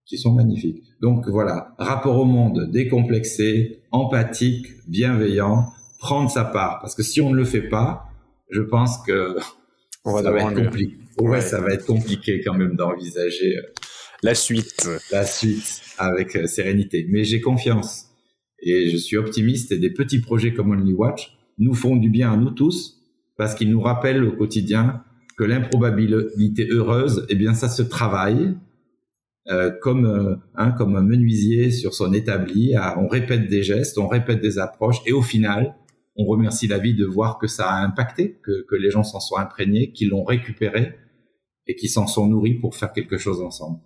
Qui 0.06 0.18
sont 0.18 0.32
magnifiques. 0.32 0.82
Donc 1.02 1.28
voilà, 1.28 1.74
rapport 1.78 2.18
au 2.18 2.24
monde 2.24 2.70
décomplexé, 2.70 3.82
empathique, 3.90 4.66
bienveillant, 4.88 5.66
prendre 5.98 6.30
sa 6.30 6.44
part. 6.44 6.80
Parce 6.80 6.94
que 6.94 7.02
si 7.02 7.20
on 7.20 7.30
ne 7.30 7.36
le 7.36 7.44
fait 7.44 7.68
pas, 7.68 8.06
je 8.50 8.62
pense 8.62 8.98
que 9.06 9.36
ça 10.04 10.30
va 10.30 10.40
être 10.40 10.54
compliqué. 10.54 10.96
Ouais, 11.20 11.40
ça 11.40 11.60
va 11.60 11.72
être 11.72 11.86
compliqué 11.86 12.40
quand 12.44 12.54
même 12.54 12.76
d'envisager 12.76 13.58
euh, 13.58 13.62
la 14.22 14.34
suite. 14.34 14.88
La 15.10 15.24
suite 15.24 15.82
avec 15.98 16.36
euh, 16.36 16.46
sérénité. 16.46 17.06
Mais 17.08 17.24
j'ai 17.24 17.40
confiance 17.40 18.06
et 18.60 18.90
je 18.90 18.96
suis 18.96 19.16
optimiste 19.16 19.72
et 19.72 19.78
des 19.78 19.90
petits 19.90 20.20
projets 20.20 20.52
comme 20.52 20.70
Only 20.70 20.92
Watch 20.92 21.36
nous 21.58 21.74
font 21.74 21.96
du 21.96 22.08
bien 22.08 22.32
à 22.32 22.36
nous 22.36 22.50
tous 22.50 23.00
parce 23.36 23.54
qu'ils 23.54 23.70
nous 23.70 23.80
rappellent 23.80 24.24
au 24.24 24.32
quotidien 24.32 25.02
que 25.36 25.44
l'improbabilité 25.44 26.66
heureuse, 26.68 27.24
eh 27.28 27.36
bien, 27.36 27.54
ça 27.54 27.68
se 27.68 27.82
travaille 27.82 28.54
euh, 29.50 29.70
comme 29.80 30.04
euh, 30.04 30.34
hein, 30.56 30.72
comme 30.72 30.96
un 30.96 31.02
menuisier 31.02 31.70
sur 31.70 31.94
son 31.94 32.12
établi. 32.12 32.74
on 32.96 33.06
répète 33.06 33.48
des 33.48 33.62
gestes, 33.62 33.96
on 33.96 34.08
répète 34.08 34.40
des 34.42 34.58
approches, 34.58 34.98
et 35.06 35.12
au 35.12 35.22
final, 35.22 35.74
on 36.18 36.24
remercie 36.24 36.66
la 36.66 36.78
vie 36.78 36.94
de 36.94 37.06
voir 37.06 37.38
que 37.38 37.46
ça 37.46 37.70
a 37.70 37.84
impacté, 37.84 38.38
que, 38.42 38.66
que 38.68 38.74
les 38.74 38.90
gens 38.90 39.04
s'en 39.04 39.20
sont 39.20 39.36
imprégnés, 39.36 39.92
qu'ils 39.92 40.10
l'ont 40.10 40.24
récupéré 40.24 40.94
et 41.66 41.76
qu'ils 41.76 41.90
s'en 41.90 42.06
sont 42.06 42.26
nourris 42.26 42.54
pour 42.54 42.74
faire 42.74 42.92
quelque 42.92 43.18
chose 43.18 43.40
ensemble. 43.40 43.80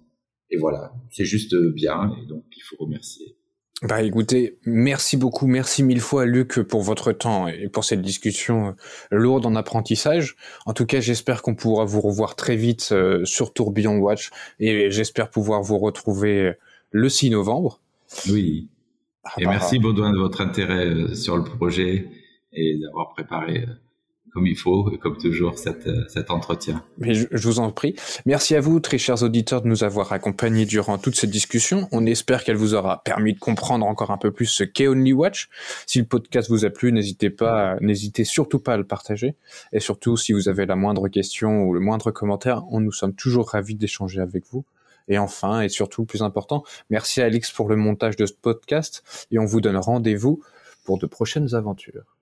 Et 0.51 0.57
voilà, 0.57 0.93
c'est 1.11 1.25
juste 1.25 1.55
bien, 1.75 2.15
et 2.23 2.27
donc 2.27 2.45
il 2.57 2.63
faut 2.63 2.77
remercier. 2.79 3.37
Bah 3.83 4.01
écoutez, 4.01 4.59
merci 4.65 5.17
beaucoup, 5.17 5.49
merci 5.49 5.83
mille 5.83 6.01
fois 6.01 6.25
Luc 6.25 6.61
pour 6.63 6.83
votre 6.83 7.11
temps 7.11 7.49
et 7.49 7.69
pour 7.69 7.85
cette 7.85 8.01
discussion 8.01 8.69
euh, 8.69 8.73
lourde 9.11 9.45
en 9.45 9.57
apprentissage. 9.57 10.37
En 10.67 10.73
tout 10.73 10.87
cas, 10.87 11.01
j'espère 11.01 11.43
qu'on 11.43 11.57
pourra 11.57 11.85
vous 11.85 12.01
revoir 12.01 12.37
très 12.37 12.55
vite 12.55 12.91
euh, 12.93 13.25
sur 13.25 13.53
Tourbillon 13.53 13.97
Watch 13.99 14.31
et 14.61 14.89
j'espère 14.93 15.31
pouvoir 15.31 15.63
vous 15.63 15.79
retrouver 15.79 16.41
euh, 16.43 16.53
le 16.93 17.09
6 17.09 17.31
novembre. 17.31 17.81
Oui. 18.31 18.69
Ah 19.25 19.33
et 19.39 19.45
bah, 19.47 19.51
merci 19.51 19.81
Baudouin 19.81 20.13
de 20.13 20.19
votre 20.19 20.43
intérêt 20.43 21.17
sur 21.17 21.37
le 21.37 21.43
projet 21.43 22.09
et 22.53 22.79
d'avoir 22.79 23.15
préparé 23.15 23.67
comme 24.33 24.47
il 24.47 24.57
faut, 24.57 24.91
comme 25.03 25.19
toujours, 25.19 25.59
cet, 25.59 25.87
euh, 25.87 26.05
cet 26.09 26.31
entretien. 26.31 26.83
Mais 26.97 27.13
je, 27.13 27.27
vous 27.47 27.59
en 27.59 27.71
prie. 27.71 27.95
Merci 28.25 28.55
à 28.55 28.61
vous, 28.61 28.81
très 28.81 28.97
chers 28.97 29.23
auditeurs, 29.23 29.61
de 29.61 29.69
nous 29.69 29.85
avoir 29.85 30.13
accompagnés 30.13 30.65
durant 30.65 30.97
toute 30.97 31.17
cette 31.17 31.31
discussion. 31.31 31.87
On 31.93 32.07
espère 32.07 32.43
qu'elle 32.43 32.57
vous 32.57 32.75
aura 32.75 33.03
permis 33.03 33.35
de 33.35 33.39
comprendre 33.39 33.85
encore 33.87 34.11
un 34.11 34.17
peu 34.17 34.31
plus 34.31 34.47
ce 34.47 34.65
qu'est 34.65 34.89
Only 34.89 35.13
Watch. 35.13 35.51
Si 35.87 35.99
le 35.99 36.07
podcast 36.07 36.49
vous 36.49 36.65
a 36.65 36.71
plu, 36.71 36.93
n'hésitez 36.93 37.29
pas, 37.29 37.77
n'hésitez 37.81 38.25
surtout 38.25 38.59
pas 38.59 38.75
à 38.75 38.77
le 38.79 38.85
partager. 38.85 39.35
Et 39.73 39.81
surtout, 39.81 40.17
si 40.17 40.33
vous 40.33 40.49
avez 40.49 40.65
la 40.65 40.77
moindre 40.77 41.09
question 41.09 41.65
ou 41.65 41.75
le 41.75 41.81
moindre 41.81 42.11
commentaire, 42.11 42.63
on 42.71 42.81
nous 42.81 42.93
sommes 42.93 43.15
toujours 43.15 43.51
ravis 43.51 43.75
d'échanger 43.75 44.21
avec 44.21 44.45
vous. 44.51 44.65
Et 45.09 45.19
enfin, 45.19 45.61
et 45.61 45.69
surtout, 45.69 46.07
plus 46.07 46.23
important, 46.23 46.63
merci 46.89 47.21
à 47.21 47.27
Alix 47.27 47.51
pour 47.51 47.69
le 47.69 47.77
montage 47.77 48.17
de 48.17 48.25
ce 48.25 48.33
podcast 48.33 49.27
et 49.31 49.39
on 49.39 49.45
vous 49.45 49.61
donne 49.61 49.77
rendez-vous 49.77 50.43
pour 50.85 50.99
de 50.99 51.07
prochaines 51.07 51.55
aventures. 51.55 52.17